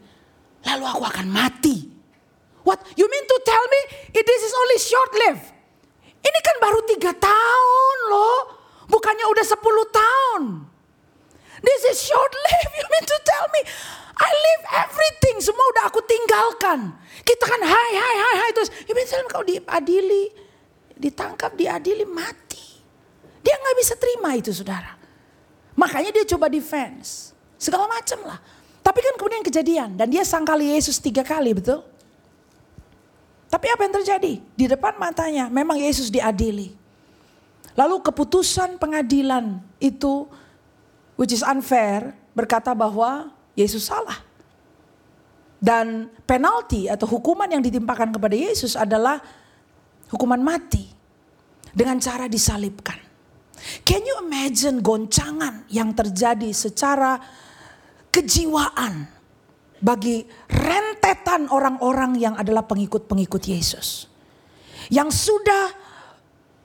Lalu 0.64 0.84
aku 0.84 1.02
akan 1.06 1.26
mati. 1.30 1.94
What? 2.64 2.80
You 2.96 3.06
mean 3.06 3.25
to 3.28 3.37
tell 3.44 3.64
me 3.68 3.80
it, 4.16 4.25
this 4.25 4.42
is 4.42 4.52
only 4.56 4.78
short 4.80 5.11
lived? 5.14 5.46
Ini 6.25 6.38
kan 6.40 6.56
baru 6.58 6.80
tiga 6.88 7.12
tahun 7.12 7.99
loh. 8.08 8.40
Bukannya 8.88 9.28
udah 9.28 9.44
sepuluh 9.44 9.84
tahun. 9.92 10.42
This 11.64 11.80
is 11.97 11.97
short 12.04 12.33
lived. 12.33 12.73
You 12.80 12.87
mean 12.92 13.06
to 13.09 13.18
tell 13.25 13.47
me 13.56 13.61
I 14.14 14.30
live 14.30 14.62
everything. 14.85 15.40
Semua 15.40 15.64
udah 15.75 15.85
aku 15.88 16.04
tinggalkan. 16.04 16.92
Kita 17.25 17.44
kan 17.49 17.61
hai 17.64 17.92
hai 17.97 18.16
hai 18.21 18.35
hai 18.44 18.50
terus. 18.52 18.71
You 18.85 18.92
mean 18.92 19.09
to 19.09 19.12
tell 19.16 19.25
me 19.25 19.30
kau 19.33 19.42
diadili. 19.42 20.30
Ditangkap, 20.94 21.59
diadili, 21.59 22.06
mati. 22.06 22.62
Dia 23.42 23.59
nggak 23.59 23.76
bisa 23.83 23.99
terima 23.99 24.30
itu 24.38 24.54
saudara. 24.54 24.94
Makanya 25.75 26.14
dia 26.14 26.25
coba 26.37 26.47
defense. 26.47 27.35
Segala 27.59 27.90
macam 27.90 28.23
lah. 28.23 28.38
Tapi 28.85 29.00
kan 29.02 29.14
kemudian 29.18 29.42
kejadian. 29.42 29.99
Dan 29.99 30.12
dia 30.12 30.23
sangkali 30.23 30.71
Yesus 30.76 31.02
tiga 31.02 31.26
kali 31.26 31.50
betul. 31.56 31.83
Tapi 33.50 33.66
apa 33.71 33.80
yang 33.87 33.94
terjadi? 34.02 34.33
Di 34.54 34.66
depan 34.71 34.99
matanya 34.99 35.50
memang 35.50 35.78
Yesus 35.78 36.11
diadili. 36.11 36.75
Lalu 37.75 38.02
keputusan 38.06 38.78
pengadilan 38.78 39.59
itu 39.83 40.30
which 41.18 41.35
is 41.35 41.42
unfair 41.42 42.14
berkata 42.35 42.75
bahwa 42.75 43.30
Yesus 43.54 43.87
salah. 43.90 44.21
Dan 45.64 46.12
penalti 46.28 46.92
atau 46.92 47.09
hukuman 47.09 47.49
yang 47.49 47.64
ditimpakan 47.64 48.12
kepada 48.12 48.37
Yesus 48.37 48.76
adalah 48.76 49.16
hukuman 50.12 50.42
mati 50.44 50.85
dengan 51.73 51.97
cara 52.02 52.28
disalibkan. 52.28 53.00
Can 53.80 54.04
you 54.04 54.21
imagine 54.21 54.85
goncangan 54.85 55.64
yang 55.73 55.97
terjadi 55.97 56.52
secara 56.52 57.16
kejiwaan 58.12 59.09
bagi 59.85 60.25
rentetan 60.49 61.52
orang-orang 61.52 62.16
yang 62.16 62.35
adalah 62.40 62.64
pengikut-pengikut 62.64 63.42
Yesus. 63.44 64.09
Yang 64.88 65.28
sudah 65.28 65.64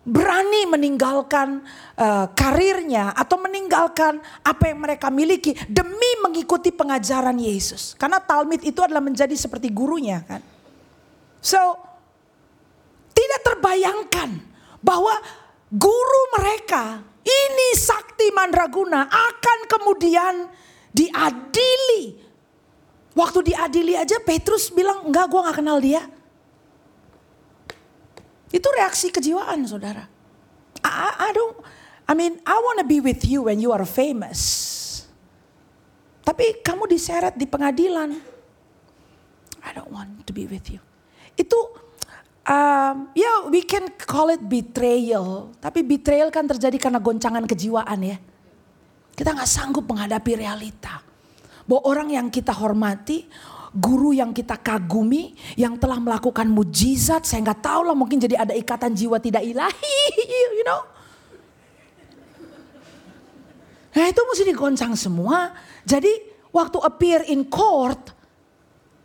berani 0.10 0.66
meninggalkan 0.66 1.62
uh, 1.94 2.26
karirnya 2.34 3.14
atau 3.14 3.38
meninggalkan 3.38 4.18
apa 4.42 4.74
yang 4.74 4.82
mereka 4.82 5.14
miliki 5.14 5.54
demi 5.70 6.18
mengikuti 6.26 6.74
pengajaran 6.74 7.38
Yesus. 7.38 7.94
Karena 7.94 8.18
Talmud 8.18 8.60
itu 8.66 8.82
adalah 8.82 9.06
menjadi 9.06 9.38
seperti 9.38 9.70
gurunya 9.70 10.26
kan. 10.26 10.42
So, 11.40 11.78
tidak 13.14 13.42
terbayangkan 13.46 14.42
bahwa 14.82 15.14
guru 15.70 16.24
mereka 16.42 17.06
ini 17.22 17.70
sakti 17.78 18.34
mandraguna 18.34 19.06
akan 19.06 19.60
kemudian 19.70 20.36
diadili. 20.90 22.18
Waktu 23.14 23.54
diadili 23.54 23.94
aja 23.94 24.18
Petrus 24.24 24.74
bilang 24.74 25.06
enggak 25.06 25.30
gue 25.30 25.40
gak 25.46 25.58
kenal 25.62 25.78
dia. 25.78 26.02
Itu 28.50 28.68
reaksi 28.74 29.14
kejiwaan 29.14 29.62
saudara. 29.70 30.10
I, 30.82 31.30
I 31.30 31.30
don't, 31.34 31.58
I 32.10 32.14
mean 32.18 32.42
I 32.46 32.58
wanna 32.58 32.86
be 32.86 32.98
with 32.98 33.22
you 33.26 33.46
when 33.46 33.62
you 33.62 33.70
are 33.70 33.86
famous. 33.86 34.68
Tapi 36.26 36.62
kamu 36.62 36.86
diseret 36.90 37.38
di 37.38 37.46
pengadilan. 37.50 38.18
I 39.60 39.70
don't 39.74 39.90
want 39.90 40.26
to 40.26 40.32
be 40.34 40.46
with 40.50 40.70
you. 40.70 40.82
Itu 41.38 41.58
um, 42.46 42.96
ya 43.14 43.22
yeah, 43.22 43.38
we 43.50 43.62
can 43.66 43.90
call 43.98 44.34
it 44.34 44.42
betrayal. 44.42 45.54
Tapi 45.62 45.86
betrayal 45.86 46.34
kan 46.34 46.46
terjadi 46.50 46.78
karena 46.78 47.02
goncangan 47.02 47.46
kejiwaan 47.46 48.00
ya. 48.02 48.18
Kita 49.14 49.36
nggak 49.36 49.50
sanggup 49.50 49.86
menghadapi 49.90 50.32
realita. 50.40 51.02
Bahwa 51.70 51.82
orang 51.86 52.10
yang 52.10 52.28
kita 52.34 52.56
hormati, 52.56 53.30
guru 53.74 54.18
yang 54.18 54.34
kita 54.34 54.58
kagumi, 54.58 55.38
yang 55.54 55.78
telah 55.78 56.02
melakukan 56.02 56.50
mujizat, 56.50 57.26
saya 57.26 57.46
nggak 57.46 57.62
tahu 57.62 57.82
lah 57.86 57.96
mungkin 57.98 58.18
jadi 58.18 58.42
ada 58.42 58.54
ikatan 58.58 58.94
jiwa 58.98 59.22
tidak 59.22 59.46
ilahi, 59.46 60.02
you 60.58 60.66
know. 60.66 60.82
Nah 63.94 64.06
itu 64.10 64.22
mesti 64.22 64.44
digoncang 64.46 64.94
semua. 64.94 65.54
Jadi 65.86 66.10
waktu 66.54 66.78
appear 66.82 67.26
in 67.30 67.46
court, 67.46 68.14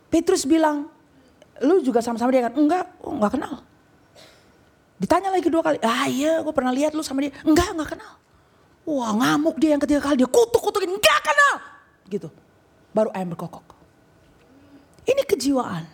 Petrus 0.09 0.45
bilang, 0.45 0.89
lu 1.61 1.81
juga 1.81 2.01
sama-sama 2.01 2.29
dia 2.33 2.49
kan? 2.49 2.53
Enggak, 2.57 2.85
oh, 3.01 3.13
enggak 3.17 3.37
kenal. 3.37 3.53
Ditanya 4.95 5.29
lagi 5.33 5.51
dua 5.51 5.61
kali, 5.61 5.77
ah 5.83 6.07
iya 6.07 6.39
gue 6.39 6.53
pernah 6.55 6.71
lihat 6.71 6.95
lu 6.95 7.03
sama 7.03 7.21
dia. 7.27 7.35
Enggak, 7.43 7.75
enggak 7.75 7.97
kenal. 7.97 8.13
Wah 8.85 9.11
ngamuk 9.11 9.57
dia 9.59 9.75
yang 9.75 9.81
ketiga 9.81 9.99
kali, 9.99 10.21
dia 10.23 10.29
kutuk-kutukin, 10.29 10.89
enggak 10.89 11.19
kenal. 11.25 11.55
Gitu, 12.07 12.29
baru 12.95 13.11
ayam 13.11 13.33
berkokok. 13.35 13.74
Ini 15.05 15.21
kejiwaan. 15.25 15.85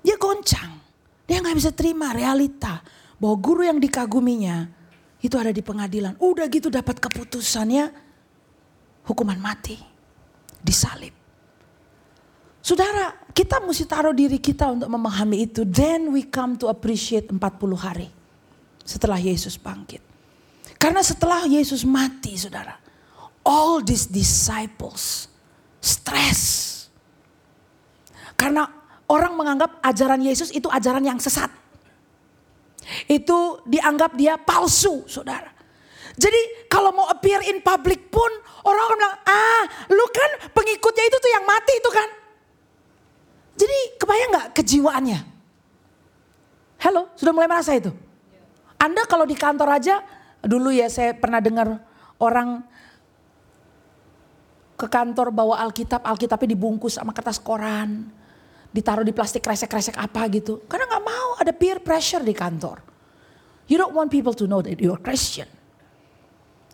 Dia 0.00 0.16
goncang. 0.16 0.80
Dia 1.26 1.38
nggak 1.42 1.56
bisa 1.58 1.70
terima 1.74 2.10
realita 2.10 2.82
bahwa 3.18 3.36
guru 3.38 3.62
yang 3.66 3.78
dikaguminya 3.78 4.66
itu 5.20 5.36
ada 5.36 5.52
di 5.52 5.60
pengadilan. 5.60 6.16
Udah 6.18 6.46
gitu 6.48 6.72
dapat 6.72 6.98
keputusannya 6.98 7.92
hukuman 9.04 9.38
mati. 9.38 9.76
Disalib. 10.60 11.14
Saudara, 12.60 13.16
kita 13.32 13.58
mesti 13.64 13.88
taruh 13.88 14.12
diri 14.12 14.36
kita 14.36 14.68
untuk 14.68 14.88
memahami 14.92 15.48
itu. 15.48 15.64
Then 15.64 16.12
we 16.12 16.28
come 16.28 16.60
to 16.60 16.68
appreciate 16.68 17.32
40 17.32 17.40
hari 17.74 18.08
setelah 18.84 19.16
Yesus 19.16 19.56
bangkit. 19.56 20.04
Karena 20.76 21.04
setelah 21.04 21.44
Yesus 21.44 21.84
mati, 21.84 22.36
saudara, 22.36 22.76
all 23.44 23.84
these 23.84 24.08
disciples 24.08 25.28
stress. 25.80 26.79
Karena 28.40 28.64
orang 29.12 29.36
menganggap 29.36 29.84
ajaran 29.84 30.24
Yesus 30.24 30.48
itu 30.48 30.64
ajaran 30.72 31.04
yang 31.04 31.20
sesat. 31.20 31.52
Itu 33.04 33.60
dianggap 33.68 34.16
dia 34.16 34.40
palsu, 34.40 35.04
saudara. 35.04 35.52
Jadi 36.16 36.66
kalau 36.72 36.96
mau 36.96 37.06
appear 37.12 37.44
in 37.52 37.60
public 37.60 38.08
pun 38.08 38.32
orang 38.64 38.82
akan 38.88 38.96
bilang, 38.96 39.16
ah 39.28 39.62
lu 39.92 40.06
kan 40.08 40.30
pengikutnya 40.56 41.04
itu 41.04 41.16
tuh 41.20 41.30
yang 41.36 41.44
mati 41.44 41.72
itu 41.76 41.90
kan. 41.92 42.08
Jadi 43.60 43.78
kebayang 44.00 44.30
gak 44.32 44.48
kejiwaannya? 44.56 45.20
Halo, 46.80 47.12
sudah 47.12 47.32
mulai 47.36 47.44
merasa 47.44 47.76
itu? 47.76 47.92
Anda 48.80 49.04
kalau 49.04 49.28
di 49.28 49.36
kantor 49.36 49.68
aja, 49.76 50.00
dulu 50.40 50.72
ya 50.72 50.88
saya 50.88 51.12
pernah 51.12 51.44
dengar 51.44 51.76
orang 52.16 52.64
ke 54.80 54.88
kantor 54.88 55.28
bawa 55.28 55.60
Alkitab, 55.68 56.00
Alkitabnya 56.00 56.56
dibungkus 56.56 56.96
sama 56.96 57.12
kertas 57.12 57.36
koran 57.36 58.19
ditaruh 58.70 59.02
di 59.02 59.10
plastik 59.10 59.42
kresek-kresek 59.42 59.98
apa 59.98 60.26
gitu. 60.30 60.62
Karena 60.70 60.86
nggak 60.86 61.04
mau 61.04 61.28
ada 61.38 61.50
peer 61.50 61.82
pressure 61.82 62.22
di 62.22 62.34
kantor. 62.34 62.82
You 63.70 63.78
don't 63.78 63.94
want 63.94 64.10
people 64.10 64.34
to 64.34 64.50
know 64.50 64.62
that 64.62 64.78
you're 64.78 64.98
Christian. 64.98 65.46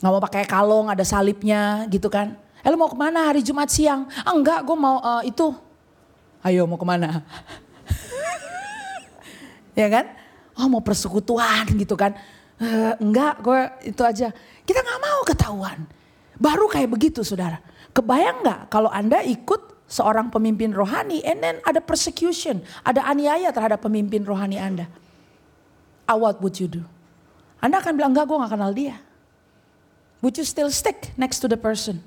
Nggak 0.01 0.13
mau 0.13 0.21
pakai 0.21 0.45
kalung, 0.45 0.93
ada 0.93 1.05
salibnya 1.05 1.85
gitu 1.89 2.09
kan. 2.09 2.37
Eh 2.61 2.69
lu 2.69 2.77
mau 2.77 2.89
ke 2.89 2.97
mana 2.97 3.33
hari 3.33 3.41
Jumat 3.41 3.69
siang? 3.69 4.09
Ah, 4.25 4.33
enggak, 4.33 4.65
gue 4.65 4.77
mau 4.77 5.01
uh, 5.01 5.23
itu. 5.25 5.53
Ayo 6.45 6.65
mau 6.69 6.77
ke 6.81 6.87
mana? 6.89 7.25
ya 9.81 9.89
kan? 9.89 10.05
Oh 10.57 10.69
mau 10.69 10.81
persekutuan 10.81 11.69
gitu 11.77 11.97
kan. 11.97 12.17
Uh, 12.57 12.97
enggak, 13.01 13.41
gue 13.45 13.61
itu 13.93 14.03
aja. 14.05 14.33
Kita 14.65 14.81
nggak 14.81 15.01
mau 15.01 15.21
ketahuan. 15.25 15.79
Baru 16.37 16.69
kayak 16.69 16.93
begitu 16.93 17.25
saudara. 17.25 17.61
Kebayang 17.93 18.45
nggak 18.45 18.61
kalau 18.69 18.93
anda 18.93 19.25
ikut 19.25 19.76
seorang 19.87 20.31
pemimpin 20.35 20.75
rohani 20.75 21.23
and 21.23 21.43
then 21.43 21.57
ada 21.63 21.79
persecution, 21.79 22.63
ada 22.83 23.07
aniaya 23.07 23.55
terhadap 23.55 23.83
pemimpin 23.83 24.27
rohani 24.27 24.59
Anda. 24.59 24.91
Uh, 26.07 26.19
what 26.19 26.39
would 26.43 26.59
you 26.59 26.67
do? 26.67 26.83
Anda 27.63 27.83
akan 27.83 27.99
bilang, 27.99 28.15
enggak 28.15 28.27
gue 28.31 28.37
gak 28.39 28.53
kenal 28.53 28.73
dia. 28.75 28.97
Would 30.23 30.39
you 30.39 30.47
still 30.47 30.71
stick 30.71 31.15
next 31.15 31.43
to 31.43 31.47
the 31.47 31.59
person? 31.59 32.03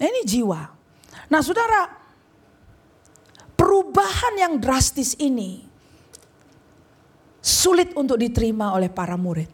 Ini 0.00 0.24
jiwa. 0.24 0.70
Nah 1.30 1.40
saudara, 1.44 1.86
perubahan 3.54 4.34
yang 4.40 4.54
drastis 4.56 5.14
ini 5.20 5.62
sulit 7.40 7.92
untuk 7.96 8.20
diterima 8.20 8.72
oleh 8.72 8.88
para 8.88 9.16
murid. 9.16 9.48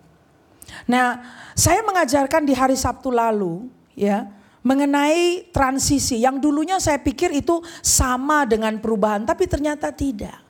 Nah, 0.87 1.23
saya 1.55 1.83
mengajarkan 1.83 2.43
di 2.43 2.55
hari 2.55 2.75
Sabtu 2.75 3.11
lalu, 3.11 3.71
ya, 3.95 4.27
mengenai 4.67 5.47
transisi 5.55 6.27
yang 6.27 6.43
dulunya 6.43 6.83
saya 6.83 6.99
pikir 6.99 7.31
itu 7.31 7.63
sama 7.79 8.43
dengan 8.43 8.75
perubahan, 8.83 9.23
tapi 9.23 9.47
ternyata 9.47 9.95
tidak. 9.95 10.43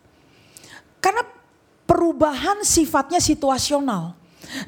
Karena 1.05 1.21
perubahan 1.85 2.65
sifatnya 2.65 3.21
situasional. 3.21 4.17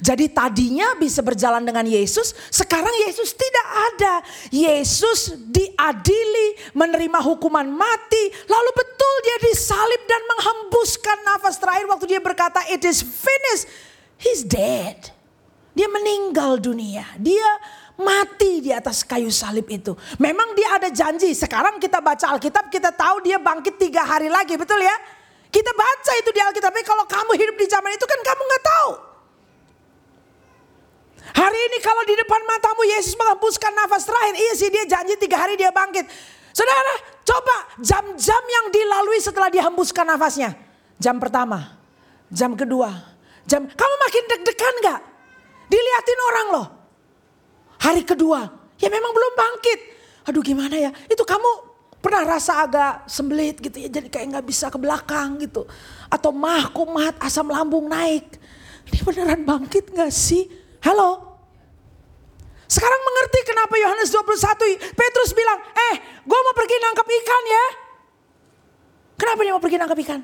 Jadi 0.02 0.26
tadinya 0.34 0.98
bisa 0.98 1.22
berjalan 1.22 1.62
dengan 1.62 1.86
Yesus, 1.86 2.34
sekarang 2.50 2.90
Yesus 3.08 3.32
tidak 3.32 3.68
ada. 3.94 4.14
Yesus 4.50 5.38
diadili, 5.48 6.58
menerima 6.74 7.22
hukuman 7.22 7.64
mati, 7.64 8.24
lalu 8.50 8.70
betul 8.74 9.14
dia 9.22 9.38
disalib 9.48 10.02
dan 10.04 10.22
menghembuskan 10.34 11.18
nafas 11.24 11.56
terakhir 11.62 11.86
waktu 11.88 12.04
dia 12.10 12.20
berkata 12.20 12.58
it 12.68 12.82
is 12.82 13.00
finished. 13.00 13.70
He's 14.18 14.42
dead. 14.42 15.14
Dia 15.78 15.86
meninggal 15.86 16.58
dunia. 16.58 17.06
Dia 17.22 17.46
mati 17.98 18.62
di 18.62 18.70
atas 18.70 19.02
kayu 19.02 19.28
salib 19.28 19.66
itu. 19.66 19.92
Memang 20.22 20.54
dia 20.54 20.78
ada 20.78 20.88
janji. 20.88 21.34
Sekarang 21.34 21.82
kita 21.82 21.98
baca 21.98 22.30
Alkitab, 22.38 22.70
kita 22.70 22.94
tahu 22.94 23.26
dia 23.26 23.42
bangkit 23.42 23.74
tiga 23.74 24.06
hari 24.06 24.30
lagi, 24.30 24.54
betul 24.54 24.78
ya? 24.78 24.94
Kita 25.50 25.74
baca 25.74 26.12
itu 26.14 26.30
di 26.30 26.40
Alkitab. 26.40 26.70
Tapi 26.70 26.86
kalau 26.86 27.04
kamu 27.04 27.32
hidup 27.34 27.56
di 27.58 27.66
zaman 27.66 27.90
itu 27.90 28.06
kan 28.06 28.20
kamu 28.22 28.42
nggak 28.46 28.64
tahu. 28.64 28.90
Hari 31.28 31.58
ini 31.58 31.78
kalau 31.84 32.02
di 32.08 32.14
depan 32.16 32.40
matamu 32.46 32.82
Yesus 32.88 33.12
menghembuskan 33.18 33.74
nafas 33.76 34.08
terakhir, 34.08 34.34
iya 34.38 34.52
sih 34.56 34.72
dia 34.72 34.84
janji 34.88 35.12
tiga 35.20 35.36
hari 35.36 35.60
dia 35.60 35.68
bangkit. 35.68 36.08
Saudara, 36.56 36.94
coba 37.26 37.56
jam-jam 37.84 38.42
yang 38.48 38.66
dilalui 38.72 39.20
setelah 39.20 39.52
dihembuskan 39.52 40.08
nafasnya. 40.08 40.56
Jam 40.98 41.20
pertama, 41.20 41.78
jam 42.32 42.56
kedua, 42.56 42.90
jam. 43.44 43.68
Kamu 43.68 43.94
makin 44.08 44.24
deg-degan 44.34 44.74
gak? 44.82 45.00
Diliatin 45.68 46.20
orang 46.32 46.46
loh. 46.50 46.77
Hari 47.78 48.02
kedua, 48.02 48.50
ya 48.78 48.88
memang 48.90 49.12
belum 49.14 49.32
bangkit. 49.38 49.80
Aduh 50.26 50.42
gimana 50.42 50.74
ya, 50.76 50.90
itu 51.06 51.22
kamu 51.22 51.50
pernah 51.98 52.22
rasa 52.36 52.66
agak 52.66 53.10
sembelit 53.10 53.58
gitu 53.58 53.74
ya, 53.78 53.88
jadi 53.90 54.06
kayak 54.06 54.26
nggak 54.38 54.46
bisa 54.46 54.70
ke 54.70 54.78
belakang 54.78 55.38
gitu. 55.42 55.66
Atau 56.10 56.34
mah 56.34 56.70
kumat, 56.74 57.18
asam 57.22 57.50
lambung 57.50 57.86
naik. 57.86 58.38
Ini 58.88 59.04
beneran 59.04 59.44
bangkit 59.44 59.92
gak 59.92 60.08
sih? 60.08 60.48
Halo? 60.80 61.20
Sekarang 62.68 63.00
mengerti 63.00 63.38
kenapa 63.44 63.74
Yohanes 63.76 64.08
21 64.12 64.96
Petrus 64.96 65.30
bilang, 65.36 65.60
eh 65.92 65.96
gue 66.24 66.38
mau 66.40 66.54
pergi 66.56 66.76
nangkap 66.80 67.04
ikan 67.04 67.44
ya. 67.44 67.66
Kenapa 69.18 69.40
dia 69.44 69.52
mau 69.52 69.60
pergi 69.60 69.76
nangkap 69.76 69.98
ikan? 70.04 70.20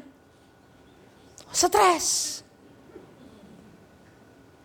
Stres. 1.52 2.40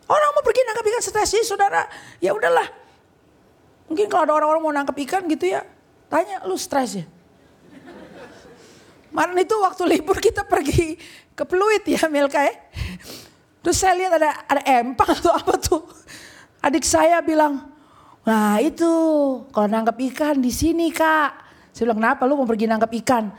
Orang 0.09 0.29
mau 0.33 0.43
pergi 0.43 0.61
nangkap 0.65 0.85
ikan 0.89 1.03
stres 1.03 1.29
sih 1.29 1.43
saudara. 1.45 1.85
Ya 2.17 2.33
udahlah 2.33 2.78
Mungkin 3.89 4.05
kalau 4.05 4.23
ada 4.29 4.33
orang-orang 4.37 4.61
mau 4.61 4.73
nangkep 4.73 4.97
ikan 5.09 5.25
gitu 5.25 5.49
ya, 5.49 5.65
tanya 6.07 6.45
lu 6.45 6.53
stres 6.55 7.01
ya. 7.01 7.05
Kemarin 9.09 9.41
itu 9.41 9.55
waktu 9.57 9.83
libur 9.89 10.21
kita 10.21 10.45
pergi 10.45 10.93
ke 11.33 11.43
Pluit 11.43 11.81
ya 11.89 12.05
Melka 12.05 12.45
ya. 12.45 12.53
Terus 13.65 13.81
saya 13.81 13.97
lihat 13.97 14.21
ada 14.21 14.31
ada 14.45 14.61
empang 14.79 15.09
atau 15.17 15.33
apa 15.33 15.57
tuh. 15.57 15.81
Adik 16.61 16.85
saya 16.85 17.17
bilang, 17.25 17.73
nah 18.21 18.61
itu 18.61 18.87
kalau 19.49 19.65
nangkep 19.65 19.97
ikan 20.13 20.37
di 20.37 20.53
sini 20.53 20.93
kak. 20.93 21.49
Saya 21.73 21.89
bilang 21.89 21.99
kenapa 22.05 22.29
lu 22.29 22.37
mau 22.37 22.45
pergi 22.45 22.69
nangkep 22.69 22.91
ikan? 23.01 23.33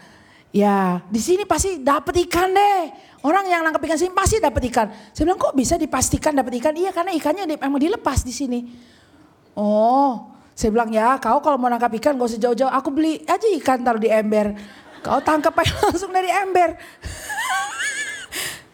Ya 0.51 0.99
di 1.07 1.23
sini 1.23 1.47
pasti 1.47 1.79
dapet 1.79 2.27
ikan 2.27 2.51
deh. 2.51 2.91
Orang 3.23 3.47
yang 3.47 3.63
nangkep 3.63 3.87
ikan 3.87 3.99
sini 4.01 4.11
pasti 4.11 4.43
dapet 4.43 4.67
ikan. 4.75 4.91
Saya 5.15 5.31
bilang 5.31 5.39
kok 5.39 5.55
bisa 5.55 5.79
dipastikan 5.79 6.35
dapet 6.35 6.59
ikan? 6.59 6.75
Iya 6.75 6.91
karena 6.91 7.15
ikannya 7.15 7.47
memang 7.47 7.79
dilepas 7.79 8.27
di 8.27 8.35
sini. 8.35 8.61
Oh, 9.55 10.30
saya 10.61 10.77
bilang 10.77 10.93
ya 10.93 11.17
kau 11.17 11.41
kalau 11.41 11.57
mau 11.57 11.73
nangkap 11.73 11.89
ikan 11.97 12.21
gak 12.21 12.37
usah 12.37 12.41
jauh-jauh. 12.45 12.69
Aku 12.69 12.93
beli 12.93 13.25
aja 13.25 13.49
ikan 13.57 13.81
taruh 13.81 13.97
di 13.97 14.13
ember. 14.13 14.53
Kau 15.01 15.17
tangkap 15.25 15.57
aja 15.57 15.73
langsung 15.89 16.13
dari 16.13 16.29
ember. 16.29 16.77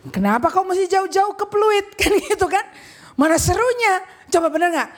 Kenapa 0.15 0.51
kau 0.51 0.67
mesti 0.67 0.91
jauh-jauh 0.91 1.39
ke 1.39 1.47
peluit 1.47 1.87
kan 2.03 2.11
gitu 2.11 2.51
kan? 2.51 2.67
Mana 3.15 3.39
serunya? 3.39 4.03
Coba 4.27 4.51
bener 4.51 4.75
nggak? 4.75 4.91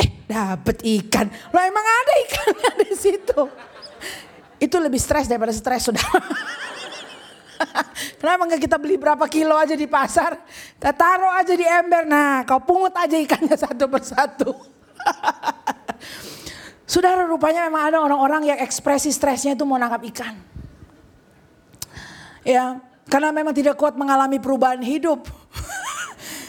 Eh 0.00 0.08
dapet 0.24 0.76
ikan. 0.88 1.28
Lo 1.52 1.60
emang 1.60 1.84
ada 1.84 2.12
ikannya 2.24 2.72
di 2.80 2.96
situ. 2.96 3.40
Itu 4.56 4.76
lebih 4.80 4.96
stres 4.96 5.28
daripada 5.28 5.52
stres 5.52 5.84
sudah. 5.84 6.00
Kenapa 8.20 8.42
nggak 8.48 8.62
kita 8.62 8.76
beli 8.80 8.96
berapa 8.96 9.24
kilo 9.28 9.56
aja 9.56 9.76
di 9.76 9.86
pasar? 9.86 10.36
Kita 10.76 10.92
taruh 10.92 11.32
aja 11.36 11.52
di 11.52 11.66
ember. 11.66 12.08
Nah 12.08 12.44
kau 12.44 12.60
pungut 12.62 12.94
aja 12.96 13.16
ikannya 13.16 13.56
satu 13.64 13.84
persatu. 13.86 14.50
Saudara 16.90 17.22
rupanya 17.22 17.70
memang 17.70 17.86
ada 17.86 17.98
orang-orang 18.02 18.50
yang 18.50 18.58
ekspresi 18.58 19.14
stresnya 19.14 19.54
itu 19.54 19.62
mau 19.62 19.78
nangkap 19.78 20.02
ikan. 20.10 20.34
Ya, 22.42 22.82
karena 23.06 23.30
memang 23.30 23.54
tidak 23.54 23.78
kuat 23.78 23.94
mengalami 23.94 24.42
perubahan 24.42 24.82
hidup. 24.82 25.28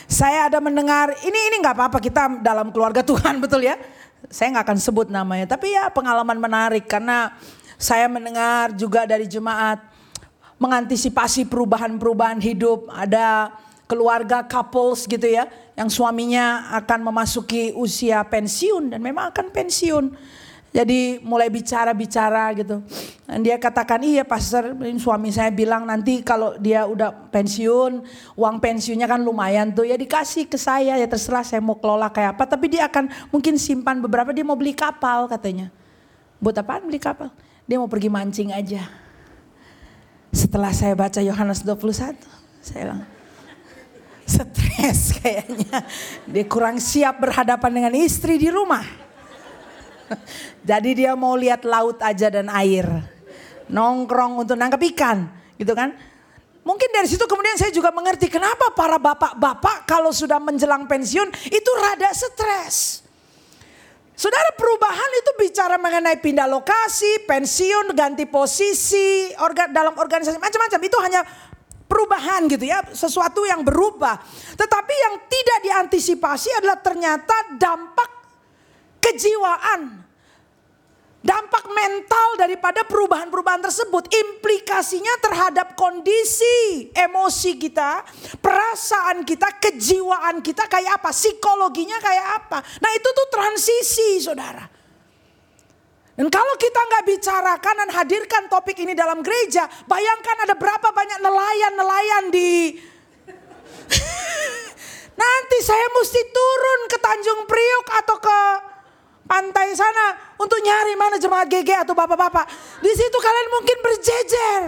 Saya 0.09 0.49
ada 0.49 0.57
mendengar, 0.57 1.13
ini 1.21 1.39
ini 1.51 1.55
nggak 1.61 1.77
apa-apa 1.77 1.99
kita 2.01 2.41
dalam 2.41 2.73
keluarga 2.73 3.05
Tuhan 3.05 3.37
betul 3.37 3.69
ya. 3.69 3.77
Saya 4.33 4.57
nggak 4.57 4.65
akan 4.65 4.79
sebut 4.81 5.07
namanya, 5.13 5.45
tapi 5.45 5.77
ya 5.77 5.93
pengalaman 5.93 6.41
menarik 6.41 6.89
karena 6.89 7.37
saya 7.77 8.09
mendengar 8.09 8.73
juga 8.73 9.05
dari 9.05 9.29
jemaat 9.29 9.90
mengantisipasi 10.61 11.49
perubahan-perubahan 11.49 12.37
hidup. 12.37 12.85
Ada 12.93 13.49
keluarga 13.89 14.45
couples 14.45 15.09
gitu 15.09 15.25
ya, 15.25 15.49
yang 15.73 15.89
suaminya 15.89 16.69
akan 16.77 17.09
memasuki 17.09 17.73
usia 17.73 18.21
pensiun 18.21 18.93
dan 18.93 19.01
memang 19.01 19.33
akan 19.33 19.49
pensiun. 19.49 20.13
Jadi 20.71 21.19
mulai 21.27 21.51
bicara-bicara 21.51 22.55
gitu. 22.55 22.79
Dan 23.27 23.43
dia 23.43 23.59
katakan 23.59 23.99
iya 24.07 24.23
pastor 24.23 24.71
suami 25.03 25.27
saya 25.27 25.51
bilang 25.51 25.83
nanti 25.83 26.23
kalau 26.23 26.55
dia 26.55 26.87
udah 26.87 27.27
pensiun 27.27 27.99
uang 28.39 28.55
pensiunnya 28.63 29.03
kan 29.03 29.19
lumayan 29.19 29.75
tuh 29.75 29.83
ya 29.83 29.99
dikasih 29.99 30.47
ke 30.47 30.55
saya 30.55 30.95
ya 30.95 31.07
terserah 31.11 31.43
saya 31.43 31.59
mau 31.59 31.75
kelola 31.75 32.07
kayak 32.07 32.39
apa. 32.39 32.55
Tapi 32.55 32.71
dia 32.71 32.87
akan 32.87 33.11
mungkin 33.35 33.59
simpan 33.59 33.99
beberapa 33.99 34.31
dia 34.31 34.47
mau 34.47 34.55
beli 34.55 34.71
kapal 34.71 35.27
katanya. 35.27 35.67
Buat 36.39 36.63
apaan 36.63 36.87
beli 36.87 37.03
kapal? 37.03 37.35
Dia 37.67 37.75
mau 37.75 37.91
pergi 37.91 38.07
mancing 38.07 38.55
aja. 38.55 39.10
Setelah 40.31 40.71
saya 40.71 40.95
baca 40.95 41.19
Yohanes 41.19 41.63
21 41.67 42.15
saya 42.63 42.81
bilang 42.87 43.03
stres 44.31 45.19
kayaknya. 45.19 45.83
Dia 46.23 46.45
kurang 46.47 46.79
siap 46.79 47.19
berhadapan 47.19 47.71
dengan 47.71 47.93
istri 47.99 48.39
di 48.39 48.47
rumah. 48.47 48.83
Jadi 50.69 51.03
dia 51.03 51.15
mau 51.19 51.35
lihat 51.35 51.67
laut 51.67 51.99
aja 51.99 52.31
dan 52.31 52.47
air. 52.47 52.87
Nongkrong 53.71 54.43
untuk 54.47 54.55
nangkap 54.55 54.79
ikan 54.95 55.27
gitu 55.59 55.75
kan. 55.75 55.91
Mungkin 56.61 56.89
dari 56.93 57.09
situ 57.09 57.25
kemudian 57.25 57.57
saya 57.57 57.73
juga 57.73 57.89
mengerti 57.89 58.29
kenapa 58.29 58.69
para 58.77 59.01
bapak-bapak 59.01 59.89
kalau 59.89 60.13
sudah 60.13 60.37
menjelang 60.37 60.85
pensiun 60.85 61.27
itu 61.49 61.71
rada 61.81 62.13
stres. 62.13 63.01
Saudara 64.11 64.53
perubahan 64.53 65.11
itu 65.17 65.31
bicara 65.39 65.75
mengenai 65.81 66.19
pindah 66.21 66.45
lokasi, 66.45 67.25
pensiun, 67.25 67.95
ganti 67.97 68.29
posisi, 68.29 69.33
organ, 69.41 69.73
dalam 69.73 69.97
organisasi 69.97 70.37
macam-macam 70.37 70.81
itu 70.83 70.97
hanya 71.01 71.21
perubahan 71.89 72.45
gitu 72.47 72.69
ya, 72.69 72.85
sesuatu 72.93 73.43
yang 73.43 73.65
berubah. 73.65 74.21
Tetapi 74.55 74.93
yang 74.93 75.15
tidak 75.25 75.59
diantisipasi 75.65 76.49
adalah 76.61 76.77
ternyata 76.79 77.57
dampak 77.57 78.09
kejiwaan 79.01 80.10
Dampak 81.21 81.69
mental 81.69 82.33
daripada 82.33 82.81
perubahan-perubahan 82.81 83.61
tersebut, 83.61 84.09
implikasinya 84.09 85.21
terhadap 85.21 85.77
kondisi 85.77 86.89
emosi 86.97 87.61
kita, 87.61 88.01
perasaan 88.41 89.21
kita, 89.21 89.61
kejiwaan 89.61 90.41
kita 90.41 90.65
kayak 90.65 90.97
apa, 90.97 91.13
psikologinya 91.13 92.01
kayak 92.01 92.27
apa. 92.41 92.65
Nah 92.81 92.89
itu 92.97 93.05
tuh 93.13 93.27
transisi 93.29 94.17
saudara. 94.17 94.65
Dan 96.17 96.25
kalau 96.33 96.57
kita 96.57 96.81
nggak 96.89 97.05
bicarakan 97.05 97.75
dan 97.85 97.89
hadirkan 98.01 98.43
topik 98.49 98.81
ini 98.81 98.97
dalam 98.97 99.21
gereja, 99.21 99.69
bayangkan 99.85 100.49
ada 100.49 100.57
berapa 100.57 100.89
banyak 100.89 101.21
nelayan-nelayan 101.21 102.33
di... 102.33 102.81
Nanti 105.21 105.57
saya 105.61 105.85
mesti 105.93 106.21
turun 106.33 106.79
ke 106.89 106.97
Tanjung 106.97 107.45
Priok 107.45 107.87
atau 107.93 108.17
ke 108.17 108.39
pantai 109.31 109.71
sana 109.71 110.35
untuk 110.35 110.59
nyari 110.59 110.99
mana 110.99 111.15
jemaat 111.15 111.47
GG 111.47 111.87
atau 111.87 111.95
bapak-bapak. 111.95 112.51
Di 112.83 112.91
situ 112.91 113.15
kalian 113.15 113.47
mungkin 113.47 113.77
berjejer. 113.79 114.61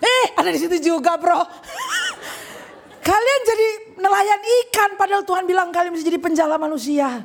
Eh, 0.00 0.26
ada 0.32 0.48
di 0.48 0.56
situ 0.56 0.76
juga, 0.80 1.20
Bro. 1.20 1.36
kalian 3.08 3.40
jadi 3.44 3.68
nelayan 4.00 4.40
ikan 4.64 4.96
padahal 4.96 5.28
Tuhan 5.28 5.44
bilang 5.44 5.68
kalian 5.68 5.92
bisa 5.92 6.08
jadi 6.08 6.16
penjala 6.16 6.56
manusia. 6.56 7.20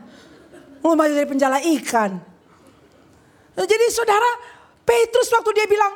Mau 0.83 0.95
jadi 0.95 1.27
penjala 1.27 1.63
ikan. 1.79 2.19
Nah, 3.55 3.65
jadi 3.67 3.85
saudara, 3.91 4.31
Petrus 4.83 5.27
waktu 5.31 5.51
dia 5.55 5.67
bilang, 5.67 5.91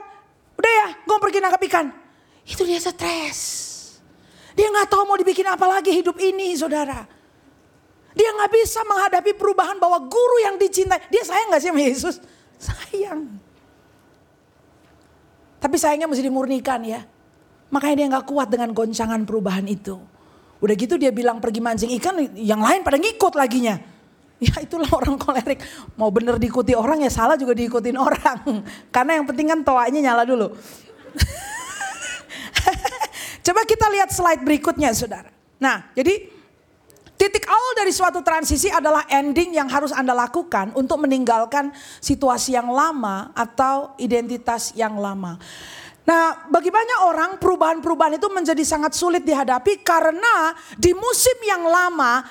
udah 0.59 0.71
ya, 0.71 0.87
gue 1.03 1.17
pergi 1.19 1.39
nangkap 1.39 1.63
ikan. 1.71 1.87
Itu 2.43 2.67
dia 2.67 2.79
stres. 2.83 3.39
Dia 4.55 4.67
nggak 4.67 4.91
tahu 4.91 5.07
mau 5.07 5.15
dibikin 5.15 5.47
apa 5.47 5.63
lagi 5.67 5.95
hidup 5.95 6.19
ini, 6.19 6.51
saudara. 6.59 7.12
Dia 8.13 8.29
nggak 8.29 8.51
bisa 8.53 8.85
menghadapi 8.85 9.33
perubahan 9.33 9.81
bahwa 9.81 10.05
guru 10.05 10.37
yang 10.45 10.55
dicintai. 10.61 11.09
Dia 11.09 11.25
sayang 11.25 11.49
nggak 11.49 11.61
sih 11.61 11.69
sama 11.73 11.81
Yesus? 11.81 12.15
Sayang. 12.61 13.21
Tapi 15.57 15.75
sayangnya 15.79 16.05
mesti 16.05 16.23
dimurnikan 16.23 16.85
ya. 16.85 17.01
Makanya 17.73 17.95
dia 17.97 18.07
nggak 18.13 18.25
kuat 18.29 18.47
dengan 18.53 18.69
goncangan 18.69 19.25
perubahan 19.25 19.65
itu. 19.65 19.97
Udah 20.61 20.75
gitu 20.77 20.95
dia 20.95 21.09
bilang 21.09 21.41
pergi 21.41 21.59
mancing 21.59 21.91
ikan, 21.99 22.15
yang 22.37 22.61
lain 22.61 22.85
pada 22.85 23.01
ngikut 23.01 23.33
laginya. 23.35 23.75
Ya 24.43 24.59
itulah 24.59 24.91
orang 24.91 25.15
kolerik. 25.15 25.63
Mau 25.95 26.11
bener 26.11 26.35
diikuti 26.35 26.75
orang 26.75 26.99
ya 26.99 27.07
salah 27.07 27.39
juga 27.39 27.55
diikutin 27.55 27.95
orang. 27.95 28.67
Karena 28.91 29.15
yang 29.15 29.23
penting 29.23 29.47
kan 29.47 29.63
toanya 29.63 30.03
nyala 30.03 30.27
dulu. 30.27 30.51
Coba 33.45 33.61
kita 33.63 33.87
lihat 33.87 34.11
slide 34.11 34.43
berikutnya 34.43 34.91
saudara. 34.91 35.31
Nah 35.63 35.87
jadi 35.95 36.27
Titik 37.23 37.47
awal 37.47 37.71
dari 37.79 37.95
suatu 37.95 38.19
transisi 38.19 38.67
adalah 38.67 39.07
ending 39.07 39.55
yang 39.55 39.71
harus 39.71 39.95
Anda 39.95 40.11
lakukan 40.11 40.75
untuk 40.75 41.07
meninggalkan 41.07 41.71
situasi 42.03 42.51
yang 42.51 42.67
lama 42.67 43.31
atau 43.31 43.95
identitas 43.95 44.75
yang 44.75 44.99
lama. 44.99 45.39
Nah, 46.03 46.51
bagi 46.51 46.67
banyak 46.67 46.99
orang 47.07 47.39
perubahan-perubahan 47.39 48.19
itu 48.19 48.27
menjadi 48.27 48.59
sangat 48.67 48.91
sulit 48.91 49.23
dihadapi 49.23 49.87
karena 49.87 50.51
di 50.75 50.91
musim 50.91 51.37
yang 51.47 51.63
lama 51.63 52.27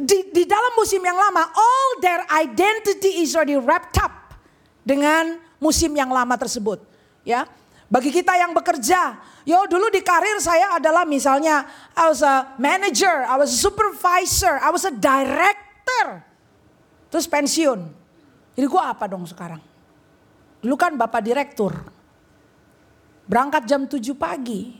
di, 0.00 0.32
di 0.32 0.48
dalam 0.48 0.72
musim 0.80 1.04
yang 1.04 1.20
lama 1.20 1.52
all 1.52 1.88
their 2.00 2.24
identity 2.32 3.20
is 3.20 3.36
already 3.36 3.60
wrapped 3.60 4.00
up 4.00 4.32
dengan 4.80 5.36
musim 5.60 5.92
yang 5.92 6.08
lama 6.08 6.40
tersebut, 6.40 6.80
ya. 7.20 7.44
Bagi 7.90 8.14
kita 8.14 8.38
yang 8.38 8.54
bekerja, 8.54 9.18
yo 9.42 9.66
dulu 9.66 9.90
di 9.90 9.98
karir 9.98 10.38
saya 10.38 10.78
adalah 10.78 11.02
misalnya 11.02 11.66
I 11.98 12.06
was 12.06 12.22
a 12.22 12.54
manager, 12.54 13.26
I 13.26 13.34
was 13.34 13.50
a 13.50 13.58
supervisor, 13.58 14.62
I 14.62 14.70
was 14.70 14.86
a 14.86 14.94
director. 14.94 16.22
Terus 17.10 17.26
pensiun. 17.26 17.82
Jadi 18.54 18.66
gua 18.70 18.94
apa 18.94 19.10
dong 19.10 19.26
sekarang? 19.26 19.58
Dulu 20.62 20.76
kan 20.78 20.94
bapak 20.94 21.18
direktur. 21.18 21.74
Berangkat 23.26 23.66
jam 23.66 23.90
7 23.90 23.98
pagi. 24.14 24.70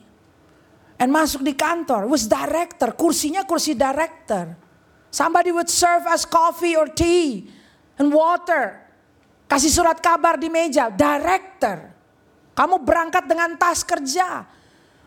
And 1.02 1.10
masuk 1.10 1.42
di 1.42 1.58
kantor, 1.58 2.06
was 2.06 2.30
director, 2.30 2.94
kursinya 2.94 3.42
kursi 3.42 3.74
director. 3.74 4.54
Somebody 5.10 5.50
would 5.50 5.66
serve 5.66 6.06
us 6.06 6.22
coffee 6.22 6.78
or 6.78 6.86
tea 6.86 7.50
and 7.98 8.14
water. 8.14 8.78
Kasih 9.50 9.82
surat 9.82 9.98
kabar 9.98 10.38
di 10.38 10.46
meja, 10.46 10.94
director. 10.94 11.90
Kamu 12.60 12.84
berangkat 12.84 13.24
dengan 13.24 13.56
tas 13.56 13.80
kerja. 13.80 14.44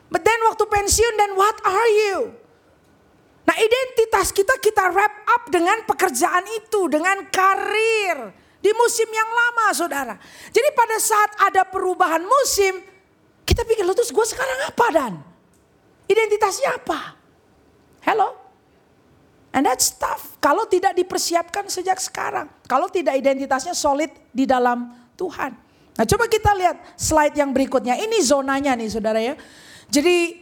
But 0.09 0.25
then 0.25 0.41
waktu 0.49 0.65
pensiun 0.65 1.13
dan 1.21 1.37
what 1.37 1.57
are 1.61 1.89
you? 1.93 2.33
Nah 3.45 3.53
Nah 3.53 3.61
identitas 3.61 4.33
kita 4.33 4.57
kita 4.57 4.89
wrap 4.89 5.13
up 5.29 5.45
dengan 5.53 5.85
pekerjaan 5.85 6.41
itu, 6.57 6.89
dengan 6.89 7.21
karir. 7.29 8.33
Di 8.57 8.73
musim 8.73 9.05
yang 9.13 9.29
lama 9.29 9.69
saudara. 9.77 10.17
Jadi 10.49 10.69
pada 10.73 10.97
saat 10.97 11.37
ada 11.37 11.61
perubahan 11.61 12.25
musim, 12.25 12.81
kita 13.45 13.61
pikir, 13.61 13.85
lo 13.85 13.93
terus 13.93 14.09
gue 14.09 14.25
sekarang 14.25 14.73
apa 14.73 14.87
dan? 14.89 15.13
Identitasnya 16.09 16.81
apa? 16.81 17.13
Hello? 18.01 18.33
And 19.53 19.69
that's 19.69 19.93
tough. 20.01 20.41
Kalau 20.41 20.65
tidak 20.65 20.97
dipersiapkan 20.97 21.69
sejak 21.69 22.01
sekarang. 22.01 22.49
Kalau 22.65 22.89
tidak 22.89 23.21
identitasnya 23.21 23.77
solid 23.77 24.09
di 24.33 24.49
dalam 24.49 24.97
Tuhan. 25.13 25.53
Nah 25.93 26.05
coba 26.09 26.25
kita 26.25 26.51
lihat 26.57 26.97
slide 26.97 27.37
yang 27.37 27.53
berikutnya. 27.53 27.93
Ini 27.97 28.17
zonanya 28.25 28.73
nih 28.73 28.89
saudara 28.89 29.21
ya. 29.21 29.37
Jadi 29.93 30.41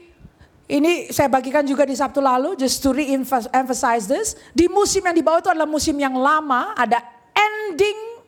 ini 0.72 1.12
saya 1.12 1.28
bagikan 1.28 1.68
juga 1.68 1.84
di 1.84 1.92
Sabtu 1.92 2.24
lalu, 2.24 2.56
just 2.56 2.80
to 2.80 2.96
re-emphasize 2.96 4.08
this. 4.08 4.40
Di 4.56 4.72
musim 4.72 5.04
yang 5.04 5.12
dibawa 5.12 5.44
itu 5.44 5.52
adalah 5.52 5.68
musim 5.68 6.00
yang 6.00 6.16
lama, 6.16 6.72
ada 6.80 7.04
ending, 7.36 8.24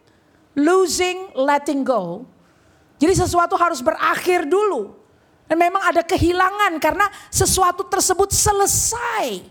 losing, 0.60 1.32
letting 1.40 1.88
go. 1.88 2.28
Jadi 3.00 3.16
sesuatu 3.16 3.56
harus 3.56 3.80
berakhir 3.80 4.44
dulu. 4.44 4.92
Dan 5.48 5.60
memang 5.60 5.84
ada 5.88 6.04
kehilangan 6.04 6.76
karena 6.84 7.08
sesuatu 7.32 7.88
tersebut 7.88 8.32
selesai. 8.32 9.44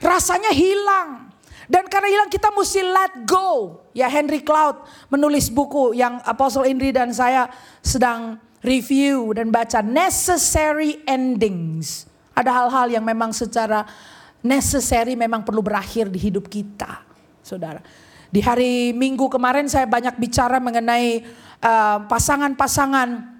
Rasanya 0.00 0.52
hilang. 0.52 1.32
Dan 1.64 1.88
karena 1.88 2.08
hilang 2.12 2.30
kita 2.30 2.52
mesti 2.52 2.80
let 2.84 3.12
go. 3.24 3.80
Ya 3.96 4.08
Henry 4.10 4.44
Cloud 4.44 4.84
menulis 5.08 5.48
buku 5.48 5.96
yang 5.96 6.20
Apostle 6.28 6.68
Indri 6.68 6.92
dan 6.92 7.12
saya 7.12 7.48
sedang 7.80 8.36
review 8.64 9.32
dan 9.36 9.52
baca 9.52 9.80
necessary 9.80 11.00
endings. 11.04 12.08
Ada 12.34 12.50
hal-hal 12.50 13.00
yang 13.00 13.04
memang 13.04 13.30
secara 13.32 13.86
necessary 14.44 15.16
memang 15.16 15.44
perlu 15.44 15.64
berakhir 15.64 16.12
di 16.12 16.20
hidup 16.20 16.48
kita. 16.52 17.00
Saudara. 17.44 17.80
Di 18.34 18.42
hari 18.42 18.90
Minggu 18.90 19.30
kemarin 19.30 19.70
saya 19.70 19.86
banyak 19.86 20.18
bicara 20.18 20.58
mengenai 20.58 21.22
uh, 21.62 22.02
pasangan-pasangan 22.10 23.08
uh, 23.14 23.33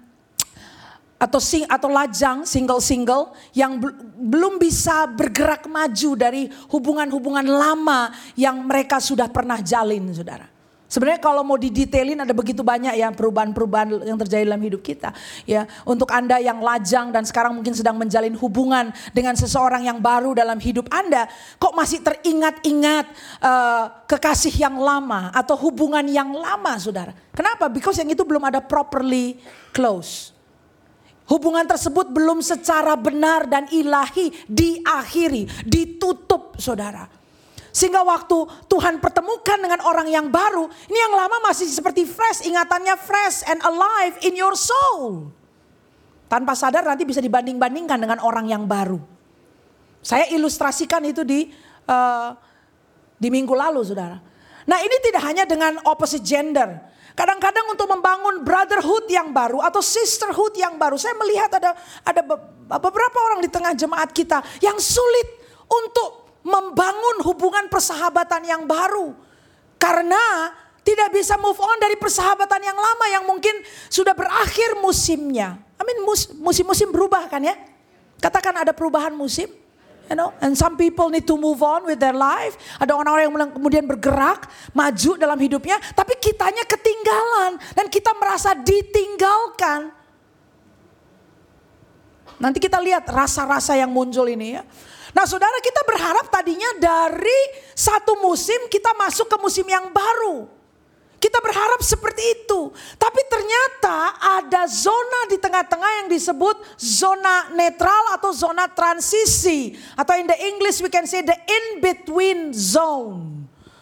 atau 1.25 1.41
sing 1.41 1.65
atau 1.65 1.89
lajang 1.89 2.45
single-single 2.45 3.33
yang 3.57 3.81
belum 4.21 4.61
bisa 4.61 5.09
bergerak 5.09 5.65
maju 5.65 6.09
dari 6.13 6.45
hubungan-hubungan 6.69 7.49
lama 7.49 8.13
yang 8.37 8.61
mereka 8.61 9.01
sudah 9.01 9.25
pernah 9.25 9.57
jalin, 9.65 10.05
Saudara. 10.13 10.53
Sebenarnya 10.85 11.17
kalau 11.17 11.41
mau 11.41 11.57
didetailin 11.57 12.21
ada 12.21 12.29
begitu 12.29 12.61
banyak 12.61 12.93
ya 12.93 13.09
perubahan-perubahan 13.09 14.05
yang 14.05 14.21
terjadi 14.21 14.45
dalam 14.45 14.61
hidup 14.61 14.85
kita. 14.85 15.09
Ya, 15.49 15.65
untuk 15.81 16.13
Anda 16.13 16.37
yang 16.37 16.61
lajang 16.61 17.09
dan 17.09 17.25
sekarang 17.25 17.57
mungkin 17.57 17.73
sedang 17.73 17.97
menjalin 17.97 18.37
hubungan 18.37 18.93
dengan 19.09 19.33
seseorang 19.33 19.89
yang 19.89 19.97
baru 19.97 20.37
dalam 20.37 20.61
hidup 20.61 20.85
Anda, 20.93 21.25
kok 21.57 21.73
masih 21.73 22.05
teringat-ingat 22.05 23.05
uh, 23.41 24.05
kekasih 24.05 24.53
yang 24.61 24.77
lama 24.77 25.33
atau 25.33 25.57
hubungan 25.57 26.05
yang 26.05 26.29
lama, 26.29 26.77
Saudara? 26.77 27.17
Kenapa? 27.33 27.65
Because 27.65 27.97
yang 27.97 28.13
itu 28.13 28.21
belum 28.21 28.45
ada 28.45 28.61
properly 28.61 29.41
close. 29.73 30.34
Hubungan 31.25 31.65
tersebut 31.65 32.13
belum 32.13 32.45
secara 32.45 32.93
benar 32.93 33.49
dan 33.49 33.65
ilahi 33.73 34.29
diakhiri, 34.45 35.65
ditutup 35.65 36.53
saudara. 36.61 37.09
Sehingga 37.75 38.05
waktu 38.07 38.45
Tuhan 38.71 39.03
pertemukan 39.03 39.59
dengan 39.59 39.83
orang 39.83 40.07
yang 40.07 40.31
baru, 40.31 40.69
ini 40.87 40.95
yang 40.95 41.13
lama 41.17 41.49
masih 41.49 41.67
seperti 41.67 42.07
fresh, 42.07 42.47
ingatannya 42.47 42.95
fresh 42.95 43.43
and 43.51 43.59
alive 43.65 44.15
in 44.23 44.37
your 44.37 44.55
soul. 44.55 45.33
Tanpa 46.31 46.55
sadar 46.55 46.87
nanti 46.87 47.03
bisa 47.03 47.19
dibanding-bandingkan 47.19 47.99
dengan 47.99 48.23
orang 48.23 48.47
yang 48.47 48.63
baru. 48.63 49.01
Saya 49.99 50.29
ilustrasikan 50.31 51.03
itu 51.03 51.27
di 51.27 51.51
uh, 51.89 52.31
di 53.17 53.27
minggu 53.27 53.51
lalu 53.51 53.81
saudara. 53.83 54.23
Nah 54.65 54.77
ini 54.79 54.95
tidak 55.03 55.21
hanya 55.25 55.43
dengan 55.43 55.81
opposite 55.89 56.23
gender. 56.23 56.94
Kadang-kadang 57.15 57.71
untuk 57.71 57.87
membangun 57.87 58.43
brotherhood 58.43 59.07
yang 59.07 59.31
baru 59.31 59.63
atau 59.63 59.79
sisterhood 59.79 60.51
yang 60.59 60.75
baru, 60.75 60.99
saya 60.99 61.15
melihat 61.15 61.47
ada 61.47 61.71
ada 62.03 62.21
beberapa 62.67 63.17
orang 63.31 63.39
di 63.39 63.47
tengah 63.47 63.71
jemaat 63.71 64.11
kita 64.11 64.43
yang 64.59 64.75
sulit 64.75 65.39
untuk 65.63 66.43
membangun 66.43 67.23
hubungan 67.23 67.71
persahabatan 67.71 68.43
yang 68.43 68.67
baru. 68.67 69.15
Karena 69.79 70.51
tidak 70.83 71.15
bisa 71.15 71.39
move 71.39 71.57
on 71.57 71.79
dari 71.79 71.95
persahabatan 71.95 72.61
yang 72.61 72.77
lama 72.77 73.05
yang 73.07 73.23
mungkin 73.23 73.63
sudah 73.87 74.11
berakhir 74.11 74.75
musimnya. 74.83 75.57
I 75.79 75.83
mean 75.87 76.03
musim-musim 76.43 76.91
berubah 76.91 77.31
kan 77.31 77.41
ya? 77.41 77.55
Katakan 78.19 78.59
ada 78.59 78.75
perubahan 78.75 79.15
musim. 79.15 79.49
You 80.05 80.13
know, 80.13 80.37
and 80.37 80.53
some 80.53 80.77
people 80.77 81.09
need 81.09 81.25
to 81.25 81.33
move 81.33 81.65
on 81.65 81.89
with 81.89 81.97
their 81.97 82.13
life. 82.13 82.53
Ada 82.77 82.93
orang-orang 82.93 83.25
yang 83.25 83.53
kemudian 83.57 83.85
bergerak, 83.89 84.45
maju 84.77 85.11
dalam 85.17 85.39
hidupnya, 85.41 85.81
tapi 85.97 86.13
kitanya 86.21 86.61
ketinggalan 86.61 87.57
dan 87.73 87.89
kita 87.89 88.13
merasa 88.13 88.53
ditinggalkan. 88.53 89.89
Nanti 92.37 92.61
kita 92.61 92.77
lihat 92.77 93.09
rasa-rasa 93.09 93.73
yang 93.73 93.89
muncul 93.89 94.29
ini 94.29 94.59
ya. 94.59 94.63
Nah 95.15 95.23
saudara 95.23 95.55
kita 95.63 95.81
berharap 95.87 96.27
tadinya 96.27 96.67
dari 96.75 97.39
satu 97.71 98.19
musim 98.19 98.67
kita 98.67 98.91
masuk 98.99 99.31
ke 99.31 99.37
musim 99.39 99.65
yang 99.65 99.89
baru. 99.89 100.54
Kita 101.25 101.41
berharap 101.41 101.81
seperti 101.81 102.21
itu. 102.21 102.69
Tapi 103.01 103.21
ternyata 103.25 104.13
ada 104.37 104.69
zona 104.69 105.25
di 105.25 105.41
tengah-tengah 105.41 106.05
yang 106.05 106.07
disebut 106.13 106.53
zona 106.77 107.49
netral 107.57 108.13
atau 108.13 108.29
zona 108.29 108.69
transisi. 108.69 109.73
Atau 109.97 110.21
in 110.21 110.29
the 110.29 110.37
English 110.37 110.85
we 110.85 110.89
can 110.93 111.09
say 111.09 111.25
the 111.25 111.33
in-between 111.33 112.53
zone. 112.53 113.34